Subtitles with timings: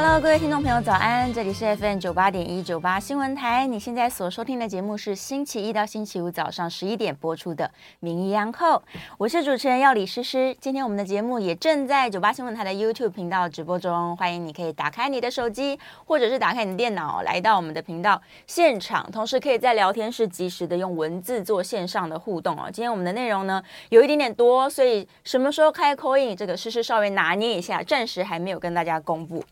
[0.00, 1.32] Hello，各位听众朋友，早安！
[1.34, 3.66] 这里是 FM 九八点一九八新闻台。
[3.66, 7.64] 你现在所收听的节目是星期一到星期五早上十一点播出的
[7.98, 8.78] 《名医央叩》，
[9.18, 10.56] 我是主持人药李诗诗。
[10.60, 22.70] 今天我们的节目也正在九八新闻台的 YouTube 频道直播中，欢迎你可以打开你的手机，或者是打开你的电脑，来到我们的频道现场，同时可以在聊天室及时的用文字做线上的互动哦。
[22.72, 29.44] 今天我们的内容呢有一点点多，所以什么时候开 call in，这个诗诗稍微拿捏一下，暂时还没有跟大家公布。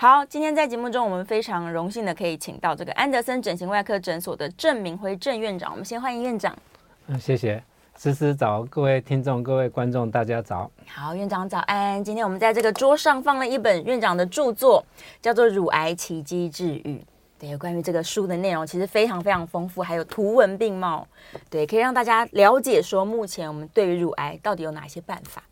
[0.00, 5.70] 好，今天在节目中，我们非常荣幸的可以请到这个安德森整形外科诊所的郑明辉郑院长。
[5.72, 6.56] 我们先欢迎院长。
[7.08, 7.62] 嗯，谢谢。
[7.98, 10.70] 诗诗早，各位听众、各位观众，大家早。
[10.86, 12.02] 好，院长早安。
[12.02, 14.82] 今天我们在这个桌上放了一本院长的著作，
[15.20, 16.80] 叫做《乳癌奇迹治愈》。
[17.38, 21.06] 对，关于这个书的内容其实非常非常丰富，还有图文并茂。
[21.50, 25.42] 对，可以让大家了解说，目前我们对于乳癌到底有哪些办法。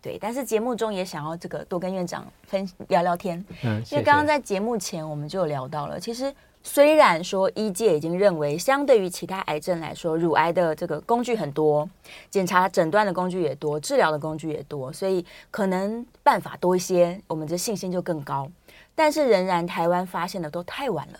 [0.00, 11.88] 对，但是节目中也想要这个多跟院长分聊聊天，嗯，因为刚刚在节目前我们就有聊到了，其实虽然说医界已经认为，相对于其他癌症来说，乳癌的这个工具很多，
[12.30, 18.48] 检查诊断的工具也多，治疗的工具也多，所以可能办法多一些，我们的信心就更高。
[18.94, 21.18] 但是仍然台湾发现的都太晚了，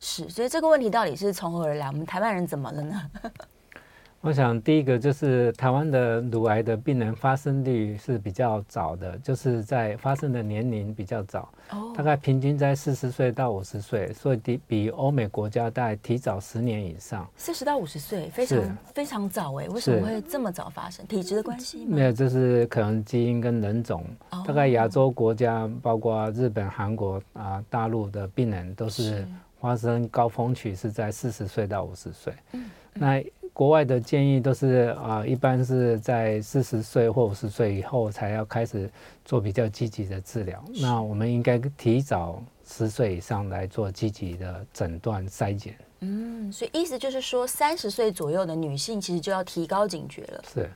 [0.00, 1.86] 是，所以这个问题到底是从何而来？
[1.86, 3.10] 我们台湾人怎么了呢？
[4.22, 11.48] 我想，第一个就是台湾的乳癌的病人发生率是比较早的，就是在发生的年龄比较早，
[11.96, 17.26] 大概平均在四十岁到五十岁，所以比比欧美国家大概提早十年以上。
[17.34, 21.06] 四十到五十岁，非常非常早哎，为什么会这么早发生？
[21.06, 21.96] 体质的关系吗？
[21.96, 24.04] 没有，就是可能基因跟人种。
[24.46, 29.26] 大概亚洲国家，包括日本、韩国啊、大陆的病人，都是
[29.58, 32.34] 发生高峰期是在四十岁到五十岁。
[32.52, 33.24] 嗯，那。
[33.52, 38.90] 国外的建议都是啊，一般是在四十岁或五十岁以后才要开始
[39.24, 40.64] 做比较积极的治疗。
[40.80, 45.74] 那我们应该提早十岁以上来做积极的诊断筛检。
[46.00, 50.44] 嗯，所以意思就是说，三十岁左右的女性其实就要提高警觉了。
[50.52, 50.70] 是，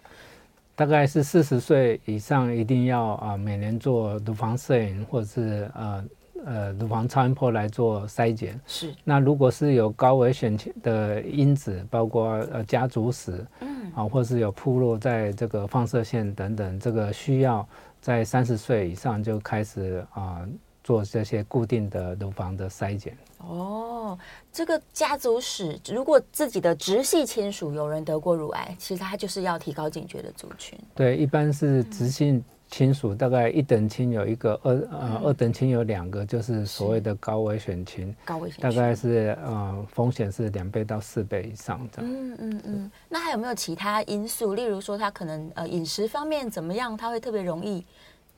[0.74, 6.04] 大概是四十岁以上一定要啊，每年做乳房摄影或者是呃。
[6.44, 8.94] 呃，乳房超音波来做筛检是。
[9.02, 17.66] 那如果是有高危险的因子，包括呃家族史，嗯，啊，或是有铺路在这个放射线等等，这个需要
[18.00, 20.48] 在三十岁以上就开始啊、呃、
[20.84, 23.18] 做这些固定的乳房的筛检。
[23.38, 24.16] 哦，
[24.52, 30.78] 这个家族史，如果自己的直系亲属有人得过乳癌，其实他就是要提高警觉的族群。
[30.94, 32.30] 对，一般是直系。
[32.30, 42.02] 嗯亲属大概一等亲有一个，二呃二等亲有两个，就是所谓的高危险群，高危险大概是呃风险是两倍到四倍以上的。
[42.02, 42.90] 嗯嗯嗯。
[43.08, 44.54] 那还有没有其他因素？
[44.54, 47.84] 例如说他可能呃饮食方面怎么样，他会特别容易，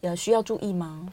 [0.03, 1.09] 呃需要注意吗？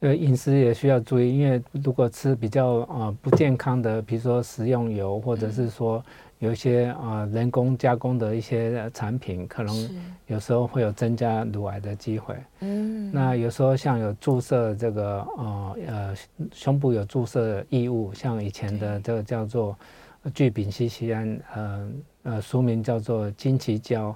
[0.00, 5.98] 呃饮食也需要注意，因为如果吃比较呃不健康的，比如说食用油或者是说。
[5.98, 9.90] 嗯有一些啊、呃、人工加工的一些产品，可能
[10.26, 12.36] 有时候会有增加乳癌的机会。
[12.60, 16.14] 嗯，那有时候像有注射这个呃呃
[16.52, 19.78] 胸部有注射异物，像以前的这个叫做
[20.34, 21.90] 聚丙烯酰胺，呃
[22.24, 24.08] 呃书名叫做金奇胶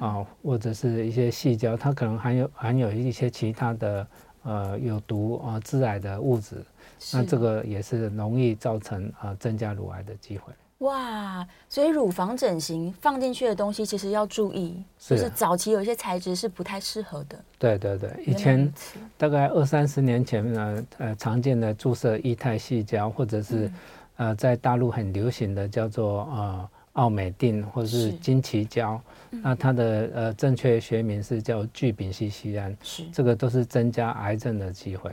[0.00, 4.04] 啊、呃，或者是一些细胶，它可能含有含有一些其他的
[4.48, 6.64] 呃有毒啊致癌的物质，
[7.12, 10.52] 那这个也是容易造成啊、呃、增加乳癌的机会。
[10.78, 17.36] 哇，所以乳房整形放进去的东西其实要注意，就是早期有一些材质是不太适合的。
[17.58, 18.72] 对对对，以前
[19.16, 23.66] 大概二三十年前呢，呃，常见的注射液态细胶，或者是、
[24.18, 28.12] 嗯、呃，在大陆很流行的叫做呃奥美定或者是。
[28.18, 29.00] 金奇胶。
[29.30, 33.02] 那它的呃正确学名是叫聚丙烯酰胺，是。
[33.12, 35.10] 这个都是增加癌症的机会，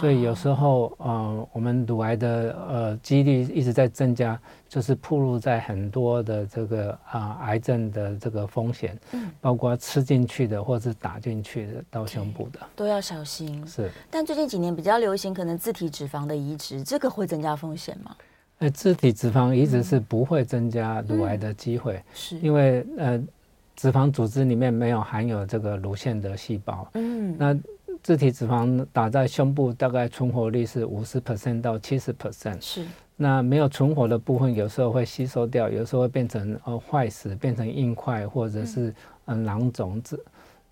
[0.00, 12.60] 所以有时候呃我们乳癌的呃几率一直在增加，就是暴露在很多的这个啊、呃、癌症的这个风险，嗯，包括吃进去的或是打进去的到胸部的。
[12.76, 13.66] 都要小心。
[13.66, 18.14] 是，但最近几年比较流行可能自体脂肪的移植，这个会增加风险吗？
[18.58, 22.38] 呃，自体脂肪移植是不会增加乳癌的机会，是。
[22.38, 23.22] 因为呃。
[23.78, 27.54] 脂肪组织里面没有含有这个乳腺的细胞，嗯，那
[28.02, 32.86] 自体脂肪打在胸部大概存活率是五十 percent 到七十 percent，是，
[33.16, 38.94] 那没有存活的部分有时候会吸收掉，有时候会变成呃坏死，变成硬块或者是
[39.26, 40.24] 嗯囊肿子，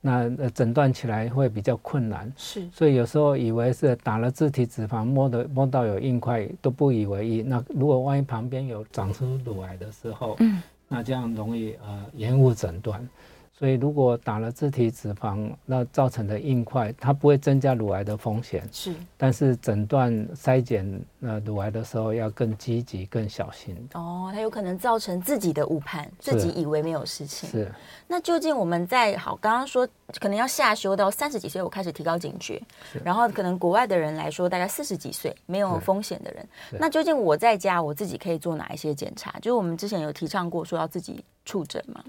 [0.06, 2.30] 那诊断起来会比较困难。
[2.36, 7.40] 是，所以有时候以为是打了自体脂肪摸的摸到有硬块都不以为意。
[7.40, 13.08] 那如果万一旁边有长出乳癌的时候，嗯，那这样容易呃延误诊断。
[13.56, 18.68] 所以，如果打了自体脂肪，那造成的硬块，它不会增加乳癌的风险。
[18.72, 20.84] 是，但是诊断筛检
[21.20, 23.76] 那乳癌的时候要更积极、更小心。
[23.94, 27.48] 哦，它有可能造成自己的误判，自己以为没有事情。
[27.48, 27.72] 是。
[28.08, 29.88] 那究竟我们在好刚刚说，
[30.20, 32.60] 可能要下修到三十几岁，我开始提高警觉。
[33.04, 39.30] 然后可能国外的人来说，大概四十几岁没有风险的人，那究竟我在家我自己可以做哪一些检查？
[39.38, 42.04] 就是我们之前有提倡过，说要自己触诊吗？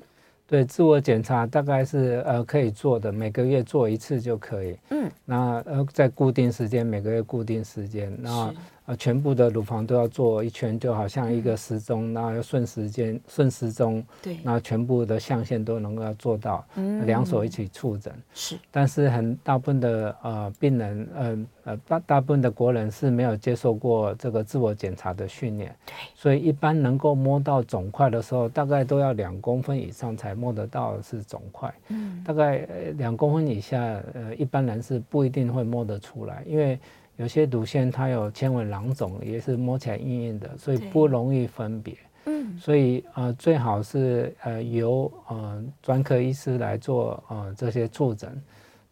[0.47, 4.77] 对，自我检查大概是呃可以做的，每个月做一次就可以。
[4.89, 8.53] 嗯，那呃在固定时间，每个月固定时间，那。
[8.87, 18.55] 呃，全部的乳房都要做一圈，就好像一个时钟，然后要顺时间、顺时钟，对，那全部的象限都能够做到，嗯，两手一起触诊是。
[18.69, 32.67] 但是很大部分的呃病人，呃呃大大部分的国人是没有接受过这个自我检查的训练，对，所以一般能够摸到肿块的时候，大概都要两公分以上才摸得到是肿块，嗯，大概
[32.97, 33.81] 两公分以下，
[34.13, 36.79] 呃，一般人是不一定会摸得出来，因为。
[37.17, 41.97] 有些乳腺它有纤维囊肿，也是摸起来硬硬的，所以不容易分别。
[42.25, 48.41] 嗯，所以呃最好是呃由呃专科医师来做呃这些触诊。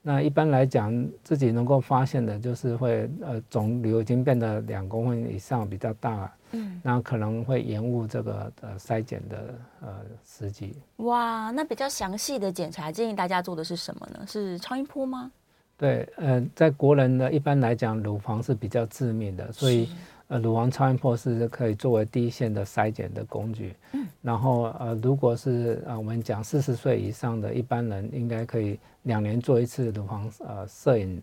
[0.06, 0.94] 那一般来讲，
[1.24, 9.88] 自己能够发现的就是会呃肿瘤已经变得两公分以上比较大，嗯，那可能会延误这个呃筛检的呃
[10.26, 10.76] 时机。
[10.98, 14.26] 哇，那比较详细的检查建议大家做的是什么呢？
[14.28, 15.32] 是超音波吗？
[15.84, 19.90] 对，呃，在国人呢，一般来讲，乳房是比较致命的，所以，
[20.30, 23.76] 呃，乳房超音波是可以作为第一线的筛检的工具。
[23.92, 31.22] 嗯，然后，呃，如果是呃我们讲四十岁以上的一般人，应该可以两年做一次乳房呃摄影，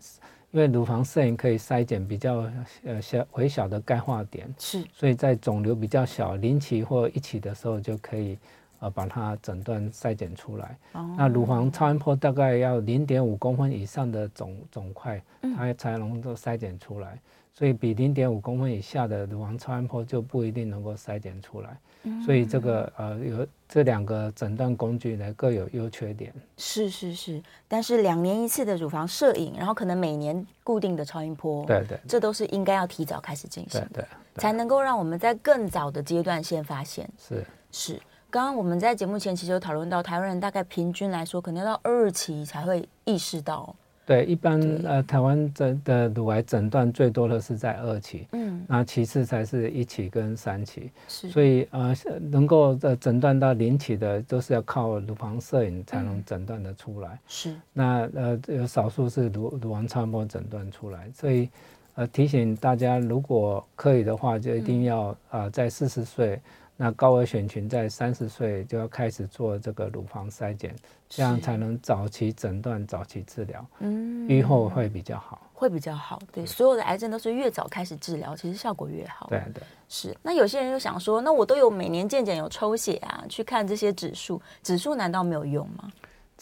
[0.51, 2.47] 因为乳房摄影可以筛检比较
[2.83, 8.37] 呃小微小的钙化点，是，所以在肿瘤比较小、零期或一期的时候就可以。
[8.81, 10.75] 呃，把它诊断筛检出来。
[10.93, 15.21] 哦、那乳房超音波大概要零点五公分以上的肿肿块，
[15.55, 17.13] 它才能够筛检出来。
[17.13, 17.19] 嗯、
[17.53, 21.77] 所以比零点五公分以下的乳房超音波就不一定能够筛检出来。
[22.03, 26.33] 嗯、所以这个呃有这两个诊断工具呢，各有优缺点。
[26.57, 37.07] 是是是，但是两年一次的乳房摄影，然后可能每年固定的超音波，对，对对，这都是应该要提早开始进行的，对，对，对，才能够让我们在更早的阶段先发现。
[37.19, 38.01] 是是。
[38.31, 43.75] 刚刚我们在节目前其实有讨论到，台湾人大概平均来说，可能要到二期才会意识到。
[44.05, 50.89] 对，一般呃，台湾的的乳癌诊断最多的是在二期，嗯，那其次才是一期跟三期。
[51.09, 51.93] 是，所以呃，
[52.31, 57.09] 能够呃诊断到零期的，都是要靠乳房摄影才能诊断的出来。
[57.09, 61.49] 嗯、是，那呃有少数是乳乳房超音波诊断出来，所以
[61.95, 66.41] 呃提醒大家，如果可以的话，就一定要啊、嗯呃、在四十岁。
[66.83, 70.75] 那高危选群在三十岁就要开始做这个乳房筛检，
[71.07, 76.19] 这样才能早期诊断、早期治疗，嗯，预后会比较好，会比较好。
[76.31, 79.27] 对，所有的癌症都是越早开始治疗，其实效果越好。
[79.29, 80.17] 对对，是。
[80.23, 85.91] 那有些人就想说，那我都有每年健检有抽血啊，去看这些指数，指数难道没有用吗？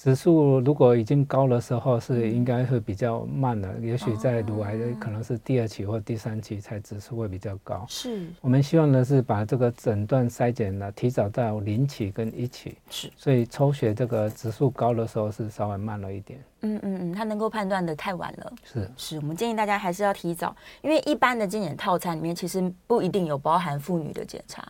[0.01, 3.69] 指数如果已经高的时候，是应该会比较慢的。
[3.78, 7.86] 嗯、也许在乳癌的可能是第二期或第三期才指数会比较高。
[7.89, 12.77] 是，我们希望的是把这个诊断筛检呢提早到零期跟一期。
[12.89, 16.39] 是，所以抽血这个指数高的时候是稍微慢了一点。
[16.62, 18.53] 嗯嗯嗯，它能够判断的太晚了。
[18.63, 24.65] 是是，我们建议大家还是要提早，因为一般的健检套餐里面其实不一定有包含妇女的检查。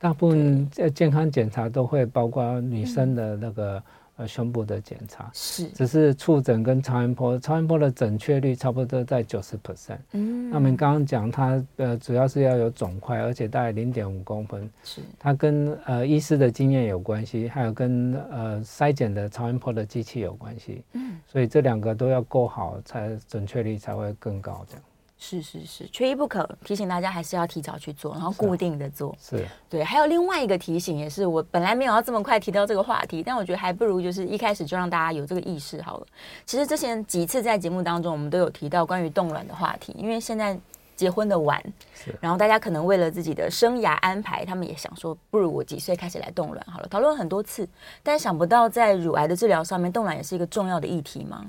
[0.00, 3.80] 大部分健康检查都会包括女生的那个。
[4.16, 9.98] 呃，胸部的检查是，只是触诊跟超音波，超音波的准确率差不多在九十 percent。
[10.12, 14.70] 嗯，那我们刚刚讲它呃，主要是要有肿块，而且大概零点五公分。
[14.84, 20.84] 是，它跟呃医师的经验有关系，还有跟呃筛检的超音波的机器有关系。
[20.92, 24.64] 嗯，所以这两个都要够好，才准确率才会更高。
[24.68, 24.82] 这样。
[25.16, 26.48] 是是是，缺一不可。
[26.64, 29.14] 提醒大家还是要提早去做，然后固定的做。
[29.18, 29.82] 是，是对。
[29.82, 36.06] 还有另外一个提醒，也是我本来没有要这么快提到这个话题，但我觉得还不如就是一开始就让大家有这个意识好了。
[36.44, 40.58] 其实之前几次在节目当中，我们都有提到关于冻卵的话题，因为现在
[40.94, 41.62] 结婚的晚，
[41.94, 46.88] 是然后大家可能为了自己的生涯安排，他们也想说，不如我几岁开始来冻卵好了。
[46.88, 47.66] 讨论很多次，
[48.02, 51.46] 但想不到在乳癌的治疗上面，冻卵也是一个重要的议题吗？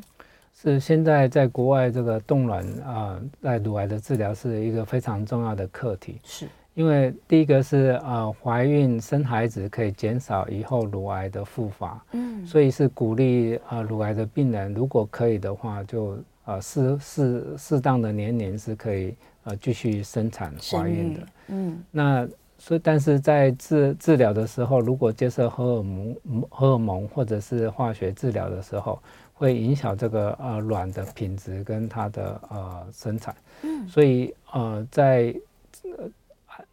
[0.65, 6.19] 是现在在国外这个冻卵啊，在乳癌的治疗是一个非常重要的课题。
[6.23, 21.19] 是，因为第一个是呃怀孕生孩子可以减少以后乳癌的复发，嗯，所以是鼓励呃乳癌的病人如果可以的话就呃适适适当的年龄是可以呃继续生产怀孕的，
[21.49, 26.15] 嗯，那所以但是在治治疗的时候，如果接受荷尔蒙
[26.49, 28.97] 荷尔蒙或者是化学治疗的时候，
[29.35, 35.35] 会影响这个呃卵的品质跟它的呃生产，嗯，所以呃在
[35.83, 36.09] 呃。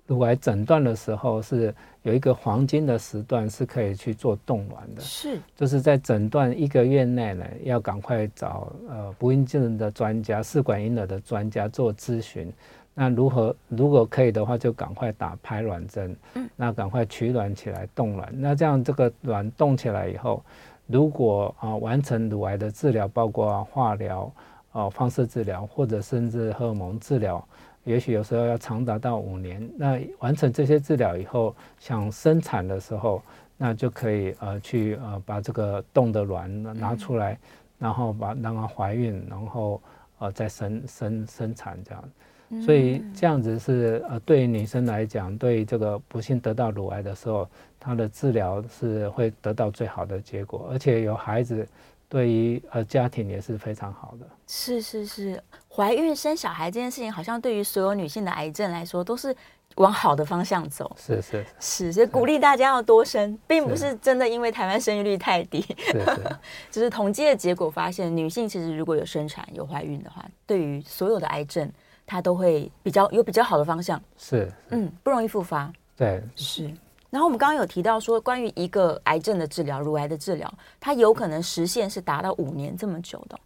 [0.07, 5.01] 乳癌诊断的时候是有一个黄金的时段，是可以去做冻卵的。
[5.01, 12.53] 是，就是在诊断一个月内呢，要赶快找呃不孕症的专家、试管婴儿的专家做咨询。
[12.95, 16.15] 那如何如果可以的话，就赶快打排卵针。
[16.35, 18.31] 嗯，那赶快取卵起来冻卵。
[18.37, 20.45] 那这样这个卵冻起来以后，
[20.87, 24.33] 如果啊、呃、完成乳癌的治疗，包括化疗、
[24.73, 27.43] 啊、呃、放射治疗或者甚至荷尔蒙治疗。
[27.85, 29.69] 也许有时候要长达到五年。
[29.77, 33.21] 那完成这些治疗以后，想生产的时候，
[33.57, 37.39] 那就可以呃去呃把这个冻的卵拿出来，嗯、
[37.79, 39.81] 然后把让它怀孕，然后
[40.19, 42.05] 呃再生生生产这样。
[42.65, 47.49] 所以这样子是呃对于女生来讲，对这个不幸得到乳癌的时候，
[47.83, 51.67] 她的治疗是会得到最好的结果，而且有孩子。
[52.09, 54.27] 对于呃家庭也是非常好的。
[54.47, 59.35] 是是是，怀孕生小孩这件事情，好像对于所有女性的癌症来说，都是
[59.77, 60.95] 往好的方向走。
[61.01, 65.63] 是是是，所以鼓励大家要多生，并不是真的因为台湾生育率太低。
[65.79, 66.37] 是是，
[66.71, 71.67] 就是统计的结果发现，女性其实如果有生产有怀孕的话，对于所有的癌症，
[72.05, 73.99] 它都会比较有比较好的方向。
[74.19, 75.73] 是，是，嗯，不容易复发。
[75.97, 76.71] 对，是。
[77.13, 80.51] 然后我们刚刚有提到说，关于一个癌症的治疗，乳癌的治疗，
[80.81, 83.39] 它有可能实现是达到五年这么久的。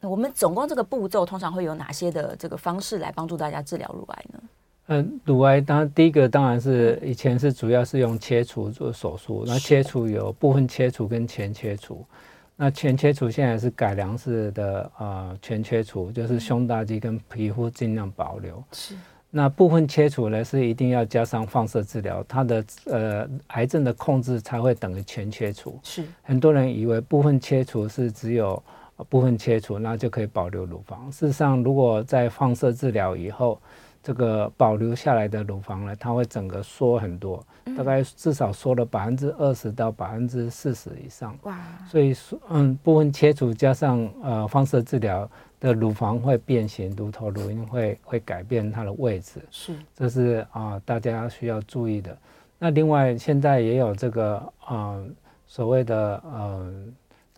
[0.00, 4.40] 那我们总共这个步骤通常会有哪些的这个方式来帮助大家治疗乳癌呢？
[4.86, 12.06] 嗯，乳癌当然第一个当然是以前是主要是用切除做手术，那切除有部分切除跟全切除。
[12.54, 18.62] 那全切除现在是改良式的呃全切除，就是胸大肌跟皮肤尽量保留。
[18.70, 18.94] 是。
[19.30, 25.78] 那部分切除呢，是一定要加上放射治疗，它的呃癌症的控制才会等于全切除。
[25.82, 28.62] 是很多人以为部分切除是只有
[29.10, 31.10] 部分切除，那就可以保留乳房。
[31.12, 33.60] 事实上，如果在放射治疗以后，
[34.02, 37.44] 这个保留下来的乳房呢，它会整个缩很多，
[37.76, 41.36] 大概至少缩了百分之二十到百分之四十以上。
[41.42, 41.54] 哇！
[41.86, 45.30] 所以说，嗯，部分切除加上呃放射治疗。
[45.60, 52.16] 的乳房会变形，乳头乳晕会会改变它的位置，是，这是啊、呃、大家需要注意的。
[52.58, 55.08] 那另外现在也有这个啊、呃、
[55.46, 56.84] 所谓的呃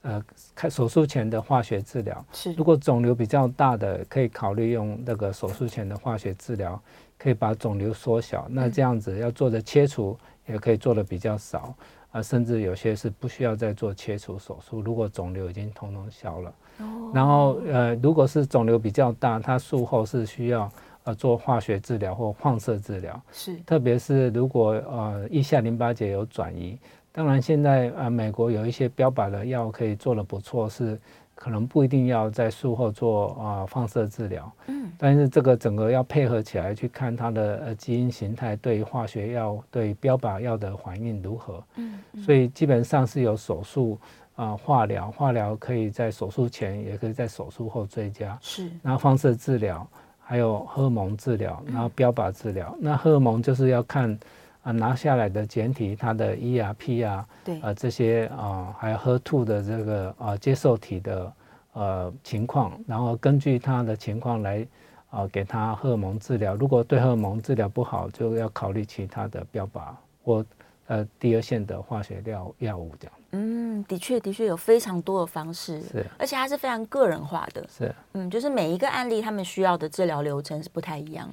[0.02, 0.24] 呃
[0.54, 2.52] 开手术前的化学治疗，是。
[2.54, 6.80] 如果肿瘤比较大的，可以考虑用那个手术前的化学治疗，
[7.18, 8.46] 可以把肿瘤缩小。
[8.50, 11.74] 那这样子要做的切除也可以做的比较少。
[12.12, 16.52] 啊，甚至有些是不需要再做切除手术，如果肿瘤已经通通消了。
[16.80, 17.10] 哦。
[17.14, 20.70] 然后呃，如果是肿瘤比较大，它术后是需要
[21.04, 23.20] 呃做化学治疗或放射治疗。
[23.32, 23.56] 是。
[23.66, 26.78] 特别是如果呃腋下淋巴结有转移，
[27.12, 30.98] 当然现在呃美国有一些标靶的药可以做的不错，是。
[31.32, 43.98] 可能不一定要在术后做啊放射治疗，嗯，但是这个整个要配合起来去看它的呃基因形态对化学药对标靶药的反应如何，嗯，所以基本上是有手术
[44.40, 49.86] 啊化疗，化疗可以在手术前也可以在手术后追加，是，然后放射治疗
[50.18, 54.18] 还有荷尔蒙治疗，然后标靶治疗，那荷尔蒙就是要看。
[54.62, 61.32] 啊，拿下来的简体，它的 E 啊、P 啊，对，呃，这些啊，还有 HER2 的这个啊接受体的
[61.72, 64.66] 呃情况，然后根据它的情况来
[65.08, 66.54] 啊给他荷尔蒙治疗。
[66.54, 69.80] 如果对荷尔蒙治疗不好，就要考虑其他的标靶
[70.22, 70.44] 或
[70.88, 73.14] 呃第二线的化学药药物这样。
[73.32, 81.28] 嗯，的确的确有非常多的方式，是，而且它是非常个人化的，是，嗯，就是每一个案例他们需要的治疗流程是不太一样。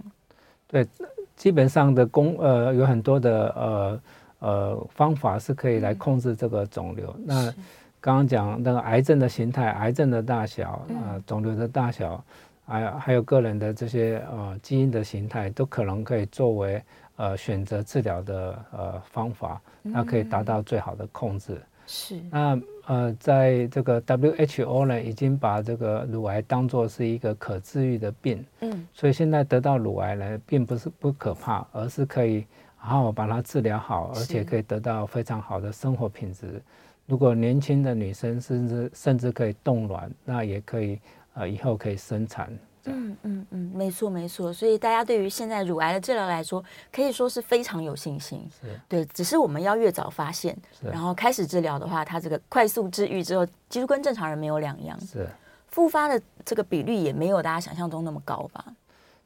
[0.67, 0.87] 对。
[1.35, 4.01] 基本上的工呃有很多的呃
[4.39, 7.13] 呃方法是可以来控制这个肿瘤。
[7.19, 7.53] 嗯、那
[8.01, 12.23] 刚刚讲那个癌症的形态、癌症的大小啊、呃、肿瘤的大小，
[12.65, 16.81] 还有还有个人的这些呃基因的形态，都可能可以作为
[17.17, 21.61] 呃选择治疗的呃方法，那可以达到最好的控制。
[21.87, 22.21] 是。
[22.29, 32.45] 那呃，在这个 WHO 呢，已经把这个乳癌当作是一个可治愈的病，嗯，所以现在得到乳癌呢，并不是不可怕，而是可以
[32.77, 36.61] 好好把它治疗好，而且可以得到非常好的生活品质。
[37.07, 40.99] 如果年轻的女生甚至甚至可以冻卵，那也可以
[41.33, 42.51] 呃以后可以生产，
[42.87, 44.51] 嗯嗯嗯，没错没错。
[44.51, 48.47] 所以大家对于现在乳癌的治疗来说，可以说是非常有信心。
[48.61, 54.99] 是，对，只是我们要越早发现，然后开始治疗的话，它这个快速治愈之后，几乎跟正常人没有两样。
[55.01, 55.27] 是，
[55.67, 58.65] 复发的这个比率也没有大家想象中那么高吧？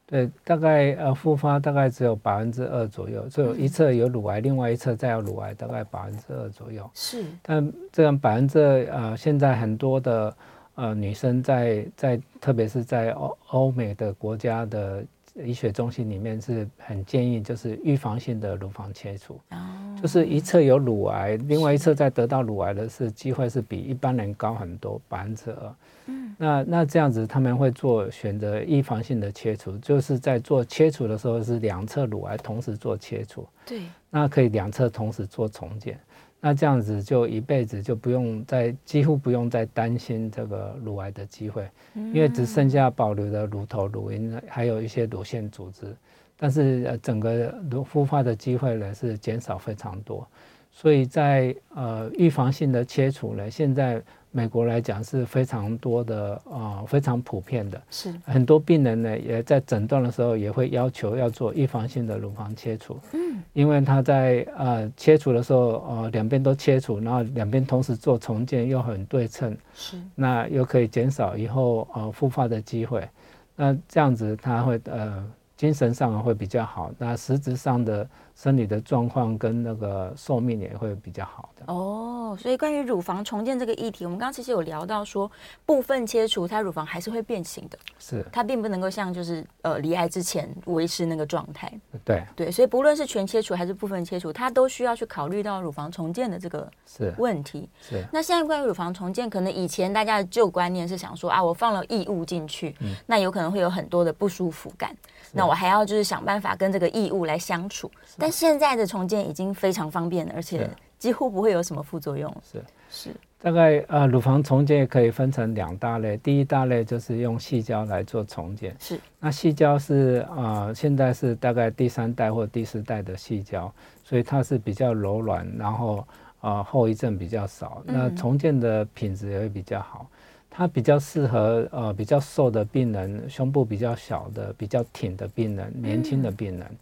[0.05, 6.89] 对，大概呃复发大概只有百分之二左右，就一侧有乳癌，嗯、另外一侧再有乳癌，大概百分之二左右。
[6.93, 10.35] 是，但这样百分之二呃，现在很多的
[10.75, 15.03] 呃女生在在，特别是在欧欧美的国家的
[15.35, 19.39] 医学中心里面是很建议，就是预防性的乳房切除。
[19.51, 19.57] 哦。
[20.01, 25.75] 就是一侧有乳癌，另外一侧在得到乳癌的是机会是比一般人高很多，百分之二。
[26.07, 35.99] 嗯，那那这样子他们会做选择预防性的切除，就是在做切除的时候是两侧乳癌同时做切除，对，那可以两侧同时做重建，
[36.41, 45.95] 那这样子就一辈子就不用再几乎不用再担心这个乳癌的机会，因为只剩下保留的乳头、乳晕，还有一些乳腺组织，
[46.35, 50.27] 但是呃整个乳复发的机会呢是减少非常多，
[50.71, 54.01] 所以在呃预防性的切除呢现在。
[54.31, 57.81] 美国来讲是非常多的啊、呃，非常普遍的。
[57.89, 62.97] 是很多病人呢，也在诊断的时候也会要求要做预防性的乳房切除。
[63.11, 69.55] 嗯，因为他在呃切除的时候，呃两边都切除，然后两边同时做重建又很对称。
[69.75, 73.07] 是，那又可以减少以后呃复发的机会。
[73.55, 75.23] 那这样子他会呃
[75.61, 78.09] 精神上会比较好，那实质上的。
[78.33, 81.71] 生理的状况跟那个寿命也会比较好的。
[81.71, 85.29] 哦，所以关于乳房重建这个议题，我们刚刚其实有聊到说，
[85.63, 88.25] 部分切除它乳房还是会变形的，是。
[88.31, 91.71] 它并不能够像就是呃离癌之前维持那个状态，
[92.03, 92.23] 对。
[92.35, 97.13] 对，所以不论是全切除还是部分切除，它都需要去考虑到乳房重建的这个是。
[97.19, 97.69] 问题。
[97.79, 104.95] 是，是那现在关于乳房重建，可能以前大家的旧观念是想说啊，我放了异物进去，嗯，那有可能会有很多的不舒服感，
[105.33, 112.31] 那我还要就是想办法跟这个异物来相处，但现在的重建已经非常方便了，而且几乎不会有什么副作用。
[112.43, 113.09] 是是，
[113.41, 116.17] 大概呃，乳房重建也可以分成两大类。
[116.17, 118.75] 第一大类就是用细胶来做重建。
[118.79, 125.97] 是，那细胶是啊、呃，现在是大概第三代或第四代的细胶，所以它是比较柔软，然后
[126.41, 130.05] 啊、呃、后遗症比较少，那重建的品质也会比较好。
[130.51, 136.67] 它比较适合呃比较瘦的病人，胸部比较小的、比较挺的病人，年轻的病人。
[136.69, 136.77] 嗯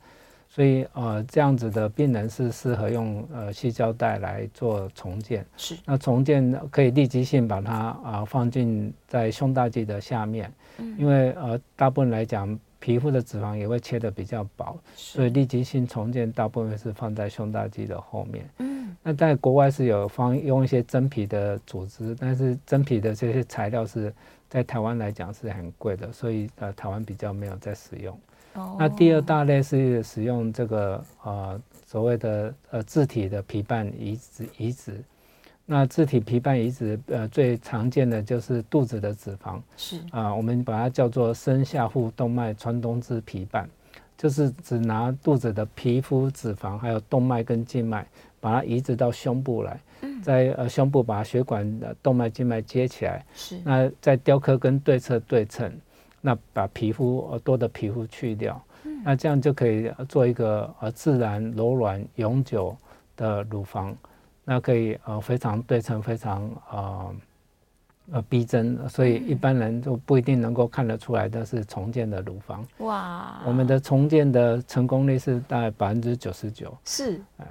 [0.52, 5.46] 所以呃，这样子的病人是适合用呃细胶带来做重建。
[5.56, 5.78] 是。
[5.86, 10.52] 那重建可以立即性把它啊、呃、放进在胸大肌的下面。
[10.80, 10.96] 嗯。
[10.98, 18.50] 因为呃，大部分来讲，皮肤的脂肪也会切得比较薄，所以立即性重建大部分是放在胸大肌的后面。
[18.58, 18.79] 嗯。
[19.10, 24.14] 那在国外是有方用一些真皮的组织，但是真皮的这些材料是
[24.48, 28.16] 在台湾来讲是很贵的，所以呃台湾比较没有在使用。
[28.78, 35.04] 那第二大类是使用这个呃所谓的呃自体的皮瓣移植移植，
[35.66, 39.98] 那自体皮瓣移植呃最常见的就是肚子的脂肪是。
[40.12, 43.68] 啊、呃，我们把它叫做深下腹动脉穿东支皮瓣，
[44.16, 48.06] 就是只拿肚子的皮肤脂肪还有动脉跟静脉，
[48.40, 49.80] 把它移植到胸部来，
[50.22, 55.72] 在呃胸部把血管的动脉静脉接起来，是那在雕刻跟对侧对称。
[56.22, 62.76] 那把皮肤呃多的皮肤去掉，嗯，那这样就可以做一个呃自然柔软永久
[63.16, 63.96] 的乳房，
[64.44, 67.16] 那可以呃非常对称，非常呃
[68.12, 72.68] 呃逼真，所以一般人就不一定能够看得出来的是重建的乳房。
[72.80, 76.78] 哇，我们的重建的成功率是大概百分之九十九。
[76.84, 77.46] 是，嗯。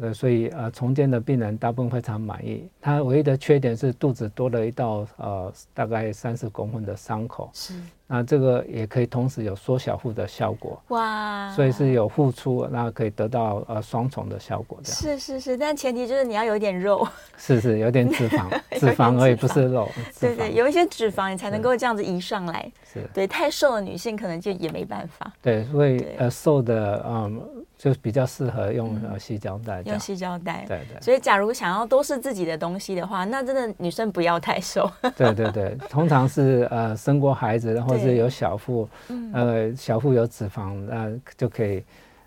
[0.00, 2.68] 呃，所以呃，重建的病人大部分非常满意。
[2.80, 7.50] 他唯一的缺点是肚子多了一道呃，大概三十公分的伤口。
[7.52, 7.74] 是。
[8.08, 10.82] 那这个也可以同时有缩小腹的效果。
[10.88, 11.52] 哇。
[11.54, 14.80] 所以是有付出，那可以得到呃双重的效果。
[14.82, 17.06] 是是是，但前提就是你要有点肉。
[17.36, 18.48] 是是，有点脂肪，
[18.80, 19.88] 脂肪而已，不是肉。
[20.18, 22.68] 对对，有一些脂肪你才能够这样子移上来。
[22.92, 23.00] 是。
[23.14, 25.30] 对，太瘦的女性可能就也没办法。
[25.40, 27.64] 对，所以呃，瘦的嗯。
[27.78, 31.00] 就比较适合用呃细胶带，用细胶带，对对。
[31.00, 34.90] 所以，假如想要都是自己的东西的话，那真的女生不要太瘦。
[35.16, 38.88] 对对对，通常是呃生过孩子，或者是有小腹，
[39.32, 41.84] 呃小腹有脂肪，那就可以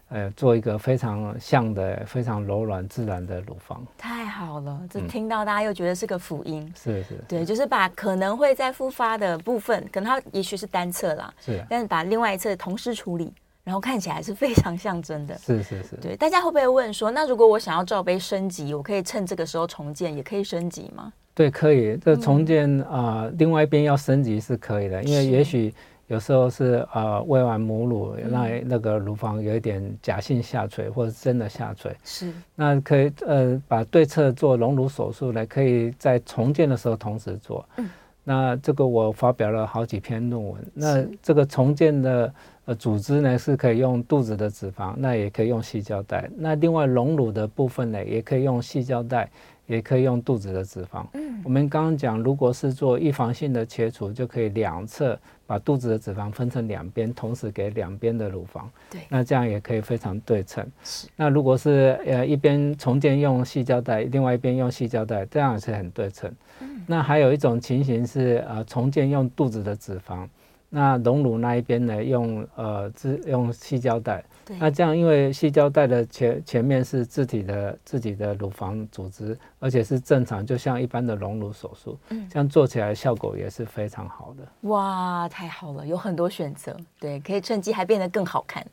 [0.09, 3.85] 呃做一个非常像的、非常柔软自然的乳房。
[3.97, 6.71] 太好了，这听到大家又觉得是个福音。
[6.75, 7.19] 是是。
[7.27, 13.33] 对，就是把可能会在复发的部分，可能它也许是单侧啦，是，但是把另外一侧同时处理。
[13.63, 15.95] 然后看起来是非常像真的，是是是。
[15.97, 21.13] 对，大家会不会问说，那如果我想要罩杯升级，我可以趁这个时候重建，也可以升级吗？
[21.33, 21.97] 对，可以。
[21.97, 25.73] 这重建啊、嗯呃，另外一边要升级是可以的，因为也许
[26.07, 37.65] 有时候是呃喂完母乳，那那个乳房有一点假性下垂或者真的下垂，是，那可以呃把对侧做隆乳手术呢，可以在重建的时候同时做。
[37.77, 37.89] 嗯，
[38.25, 40.61] 那这个我发表了好几篇论文。
[40.73, 42.33] 那这个重建的
[42.65, 46.29] 呃组织呢，是可以用肚子的脂肪，那也可以用细胶带。
[46.35, 49.29] 那另外隆乳的部分呢，也可以用细胶带。
[49.71, 51.05] 也可以用肚子的脂肪。
[51.13, 58.69] 嗯，我们刚刚讲，如果是做预防性的切除，就可以两侧把肚子的脂肪分成两边，同时给两边的乳房。
[58.89, 60.69] 对，那这样也可以非常对称。
[60.83, 61.07] 是。
[61.15, 66.29] 那如果是呃一边重建用细胶带，另外一边用细胶带，这样也是很对称。
[66.59, 66.81] 嗯。
[66.85, 70.27] 那还有一种情形是呃重建用肚子的脂肪，
[70.73, 74.23] 那隆乳那一边呢用呃自用细胶带。
[74.57, 84.47] 那这样，因为细胶带的前前面是自己的自己的乳房组织，而且是正常，就像一般的隆乳手术，嗯，这样做起来效果也是非常好的。
[84.69, 88.65] 哇，太好了，有很多选择，对，可以趁机还变得更好看。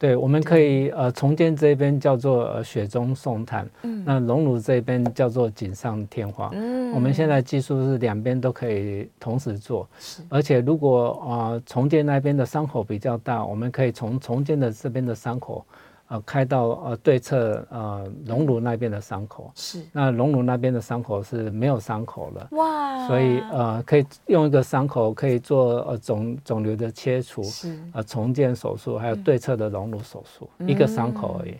[0.00, 15.62] 对，我们可以呃重建这边叫做呃雪中送炭，嗯，那隆乳这边叫做锦上添花，嗯，我们现在技术是两边都可以同时做，是，而且如果啊、呃、重建那边的伤口比较大，我们可以从重建的这边的伤口。
[16.10, 27.78] 呃，开到呃对侧呃隆乳那边的伤口是，那隆乳那边的伤口是没有伤口了哇，所以呃可以用一个伤口可以做呃肿肿瘤的切除是。
[27.92, 31.54] 呃重建手术，还有对侧的隆乳手术，嗯、一个伤口而已。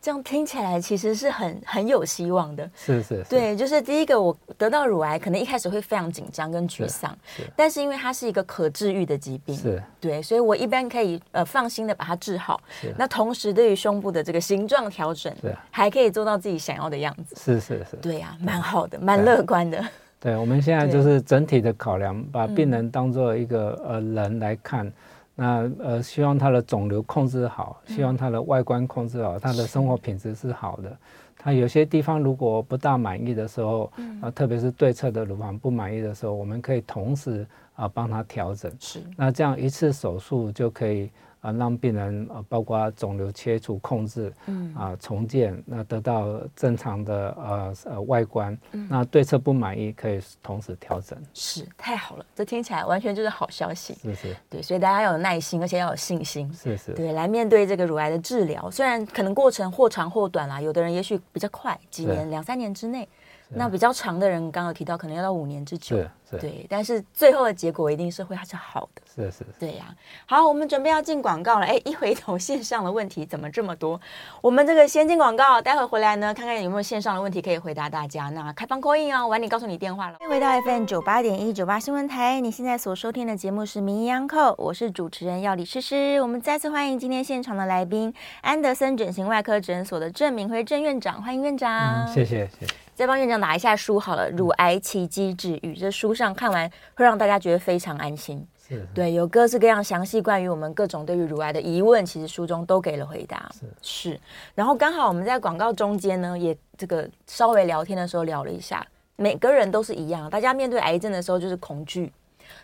[0.00, 19.78] 这样听起来其实是很很有希望的，是是，是，对，就是第一个，我得到乳癌，可能一开始会非常紧张跟沮丧，是，但是因为它是一个可治愈的疾病，是，对，所以我一般可以呃放心的把它治好，是，那同时对于胸部的这个形状调整，是，还可以做到自己想要的样子，是是是，对呀、啊，蛮好的，蛮乐观的，
[20.20, 24.92] 对，对，我们现在就是整体的考量，把病人当做一个呃人来看。
[25.36, 30.96] 那呃，希望他的肿瘤控制好，希望他的外观控制好，他的生活品质是好的。
[31.38, 37.46] 他有些地方如果不大满意的时候，啊，特别是对侧的乳房不满意的时候，我们可以同时
[37.76, 38.72] 啊帮他调整。
[38.80, 41.10] 是，那这样一次手术就可以。
[41.46, 51.16] 啊，让病人呃，包括肿瘤切除、控制，嗯啊，重建，那得到正常的呃呃外观，嗯，那对侧不满意可以同时调整。
[51.32, 53.94] 是，太好了，这听起来完全就是好消息。
[53.94, 56.52] 是是，对，所以大家要有耐心，而且要有信心。
[56.52, 63.08] 是是，对，来面对这个乳癌的治疗，虽然可能过程或长或短啦，有的人也许比较快，几年两三年之内。
[63.48, 65.96] 那比较长的人，刚刚有提到，可能要到五年之久。
[66.40, 69.02] 对，但是最后的结果一定是会还是好的。
[69.14, 69.46] 是是。
[69.60, 69.94] 对呀、啊。
[70.26, 71.66] 好，我们准备要进广告了。
[71.66, 74.00] 哎，一回头线上的问题怎么这么多？
[74.40, 78.28] 我们这个先进广告，待会回来呢，看看有没有线上的问题可以回答大家。
[78.30, 80.16] 那开放 call in 哦，晚点告诉你电话了。
[80.18, 86.20] 欢迎回到 FM 九八点一九八新闻台，你现在所收听的节目是《名医央叩》，我是主持人要李诗诗。
[86.20, 92.04] 我们再次欢迎今天现场的来宾，安德森整形外科诊所的郑明辉郑院长，欢迎院长。
[92.04, 92.85] 嗯、谢谢谢谢。
[92.96, 98.44] 再帮院长拿一下书好了，《乳癌奇迹治愈》这书上看完会让大家觉得非常安心。
[98.66, 103.52] 是，对，有各式各样详细关于我们各种对于乳癌的疑问，其实书中都给了回答。
[103.52, 104.20] 是，是。
[104.54, 108.84] 然后刚好我们在广告中间呢，也这个稍微聊天的时候聊了一下，
[109.16, 112.10] 每个人都是一样，大家面对癌症的时候就是恐惧，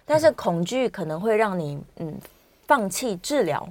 [0.07, 2.19] 但是恐惧可能会让你嗯
[2.67, 3.69] 放弃治疗，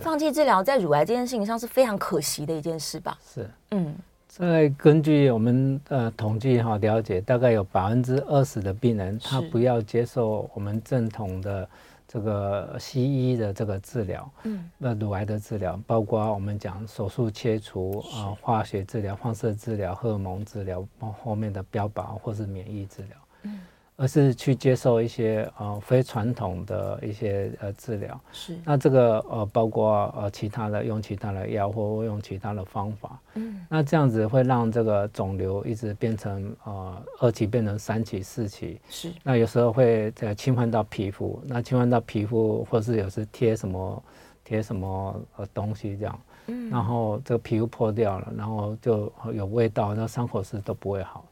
[0.00, 3.18] 放弃治疗在乳癌这件事情上是非常可惜的一件事吧？
[3.34, 3.96] 是，嗯。
[4.36, 11.68] 在根据我们呃统计哈了解，大概有百分之二十的病人他不要接受我们正统的
[12.08, 20.84] 这个西医的这个治疗，嗯，那乳癌的治疗，包括我们讲手术切除啊、化学治疗、放射治疗、荷尔蒙治疗，
[21.22, 23.60] 后面的标靶或是免疫治疗，嗯。
[23.96, 28.56] 而是去接受一些呃非传统的一些呃治疗，是。
[28.64, 39.12] 那这个呃包括呃其他的用其他的药或用其他的方法，嗯，那这样子会让这个肿瘤一直变成呃二期变成三期四期，是。
[39.22, 44.02] 那有时候会呃侵犯到皮肤，那侵犯到皮肤或是有时贴什么
[44.42, 51.24] 贴什么呃东西这样，嗯，然后这个皮肤破掉了，然后就有味道，那伤口是都不会好。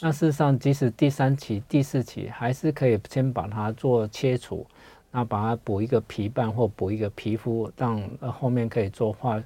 [0.00, 4.64] 那事实上，即使第三期、第四期，还是可以先把它做切除，
[5.10, 8.00] 那把它补一个皮瓣或补一个皮肤，让
[8.32, 9.42] 后面可以做化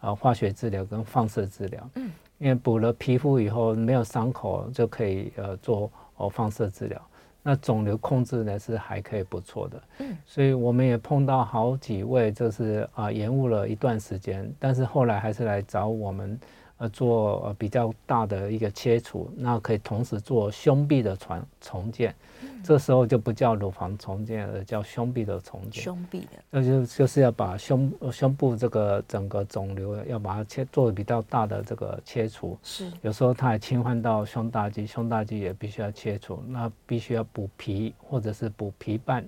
[0.00, 1.90] 呃化学治疗跟放射治疗。
[1.96, 7.02] 嗯，因为补了皮肤以后没有伤口，就可以呃做哦放射治疗。
[7.42, 9.82] 那肿瘤控制呢是还可以不错的。
[9.98, 16.38] 嗯，所以我们也碰到好几位，就是啊延误了一段时间，但是后来还是来找我们。
[16.78, 22.14] 呃做呃比较大的一个切除，那可以同时做胸壁的重重建。
[22.62, 25.82] 这时候就不叫乳房重建，而叫胸壁的重建。
[25.82, 32.58] 胸壁的，那就就是要把胸胸部这个整个肿瘤要把它切做比较大的这个切除。
[32.62, 36.42] 是，有时候它还侵犯到胸大肌，胸大肌也必须要切除。
[36.48, 39.24] 那必须要补皮或者是补皮瓣，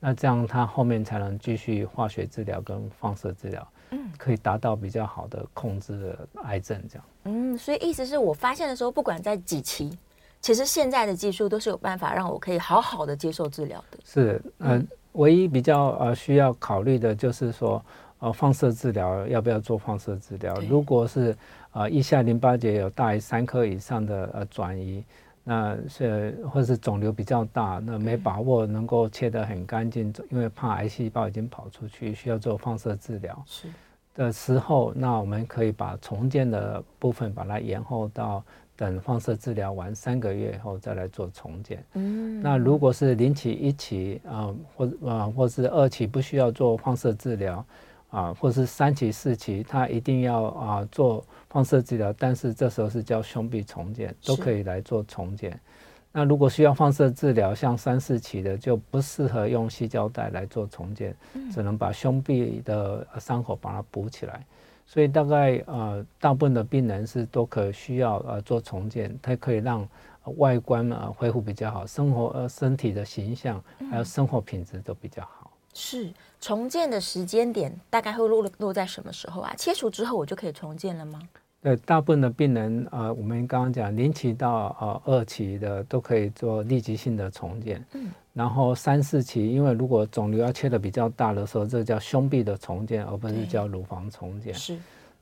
[0.00, 7.04] 那这样它后面才能继续化学治疗跟放射治疗，嗯，可以达到比较好的控制癌症这样。
[7.24, 9.96] 嗯，所以意思是我发现的时候，不管在几期。
[10.40, 13.98] 其实现在的技术都是有办法让我可以好好的接受治疗的。
[14.04, 14.80] 是，呃，
[15.14, 17.84] 唯一比较呃需要考虑的就是说，
[18.20, 20.54] 呃，放射治疗要不要做放射治疗？
[20.68, 21.36] 如果是
[21.72, 25.04] 呃腋下淋巴结有大于三颗以上的呃转移，
[25.48, 33.42] 那是或是肿瘤比较大，那没把握能够切得很干净，因为怕癌细胞已经跑出去，需要做放射治疗。
[33.46, 33.68] 是
[34.14, 38.44] 的时候，那我们可以把重建的部分把它延后到。
[38.78, 41.84] 等放射治疗完三个月以后再来做重建。
[41.94, 47.66] 嗯，那如果是零期、一期啊，或啊，或是二期不需要做放射治疗
[48.10, 55.58] 啊，或是三期、四期，他一定要啊做放射治疗，但是这时候是叫胸壁重建，都可以来做重建。
[56.10, 61.14] 那如果需要放射治疗，像三四期的就不适合用细胶带来做重建，
[61.52, 64.44] 只能把胸壁的伤口把它补起来。
[64.86, 69.86] 所以大概呃，大部分的病人是都可需要呃做重建，它可以让
[70.36, 75.37] 外观呃恢复比较好，生活呃身体的形象还有生活品质都比较好。
[75.80, 79.54] 是重建的时间点大概会落落在什么时候啊？
[79.56, 81.20] 切除之后我就可以重建了吗？
[81.62, 87.84] 对，大部分的病人呃，我们刚刚讲零期到呃二期的都可以做立即性的重建。
[87.92, 88.10] 嗯。
[88.32, 94.52] 然后三四期，因为如果肿瘤要切的比较大的时候，这叫胸壁的重建，而不是叫乳房重建。
[94.54, 94.78] 是。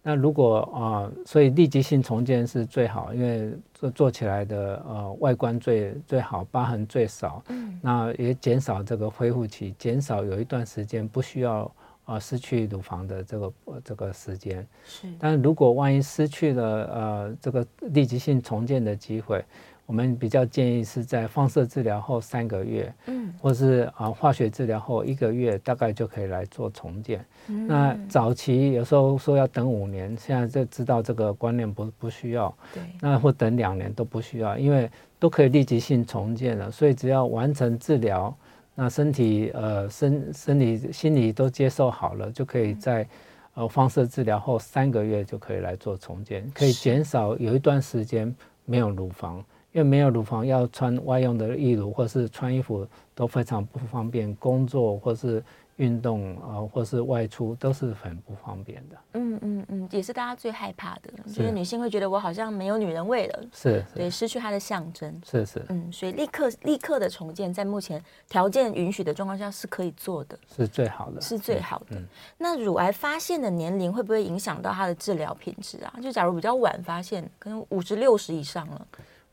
[0.09, 7.43] 那如果啊、呃，所以立即性重建是最好，因为做做起来的呃外观最最好，疤痕最少。
[7.49, 7.77] 嗯。
[7.83, 11.63] 那也减少这个恢复期，减少有一段时间不需要
[12.05, 14.65] 啊、呃、失去乳房的这个这个时间。
[14.87, 15.09] 是。
[15.19, 19.45] 但如果万一失去了呃这个立即性重建的机会。
[19.87, 27.25] 我们比较建议是在放射治疗后三个月，嗯，或是啊化学治疗后一个月，大概就可以来做重建。
[27.47, 32.53] 嗯、那早期有时候说要等五年，现在就知道这个观念不不需要。
[32.75, 36.69] 对，那或等两年都不需要，因为都可以立即性重建了。
[36.69, 38.37] 所以只要完成治疗，
[38.75, 43.07] 那身体呃身身体心理都接受好了，就可以在
[43.55, 49.45] 呃放射治疗后三个月就可以来做重建，可以减少有一段时间没有乳房。
[49.77, 55.45] 因为没有乳房，要穿外用的义乳或是穿衣服都非常不方便，工作或是
[55.77, 58.97] 运动啊，或是外出都是很不方便的。
[59.13, 65.21] 嗯嗯嗯，也是大家最害怕的，就是女性会觉得我好像没有女人味了，是，是对，失去她的象征。
[65.23, 71.99] 是是，嗯，所以立刻立刻的重建，在目前条件允许的状况下是可以做的，是最好的，是最好的。
[71.99, 72.07] 嗯，
[72.39, 75.93] 那乳癌发现的年龄会不会影响到它的治疗品质啊？
[76.03, 78.87] 就假如比较晚发现，可能五十六十以上了。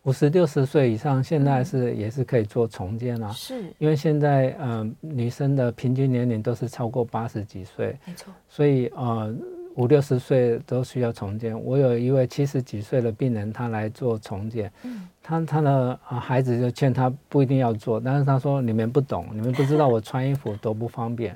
[0.03, 3.31] 五十六十岁以上，现在是也是可以做重建啊。
[3.31, 8.33] 是，因为现在呃女生的平均年龄都是超过八十几岁，没错。
[8.49, 9.33] 所以呃
[9.75, 11.57] 五六十岁都需要重建。
[11.57, 21.33] 我有一位七十几岁的病人，他来做重建，嗯，他他的孩子就劝他不一定要做，但是他说你们不懂，你们不知道我穿衣服多不方便，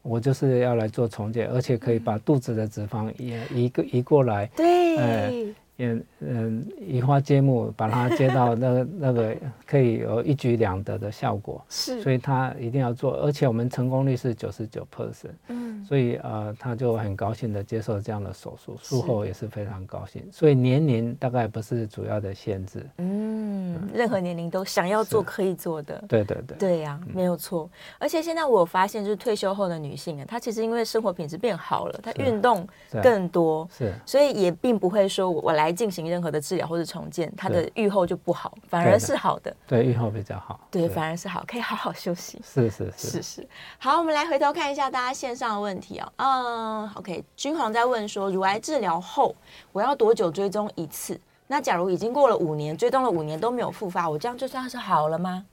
[0.00, 4.96] 我就是要来做重建，而且可以把肚子的脂肪也移个移过来，对。
[4.96, 5.30] 呃
[5.78, 9.36] 嗯嗯，移花接木，把它接到那个那个
[9.66, 32.66] 可以有一举两得的效果，是，所以他一定要做，而且我们成功率是九十九 percent，嗯，所以呃他就很高兴的接受这样的手术，术后也是非常高兴，所以年龄大概不是主要的限制，嗯，嗯，任何年龄都想要做可以做的，对对对，对呀、啊，没有错，而且现在我发现就是退休后的女性啊，她其实因为生活品质变好了，她运动
[33.02, 35.65] 更多，是，所以也并不会说我来。
[35.66, 39.54] 来进行任何的治疗或者重建，他的预后就不好，反而是好的。
[39.66, 40.60] 对，预后比较好。
[40.70, 42.40] 对，反而是好，可以好好休息。
[42.44, 43.48] 是是是是是。
[43.76, 46.12] 好，我们来回头看一下大家线上的问题啊。
[46.18, 49.34] 嗯，OK，君皇在问说，乳癌治疗后
[49.72, 51.20] 我要多久追踪一次？
[51.48, 55.44] 那假如已经过了五年，追踪了五年都没有复发，我这样就算是好了吗？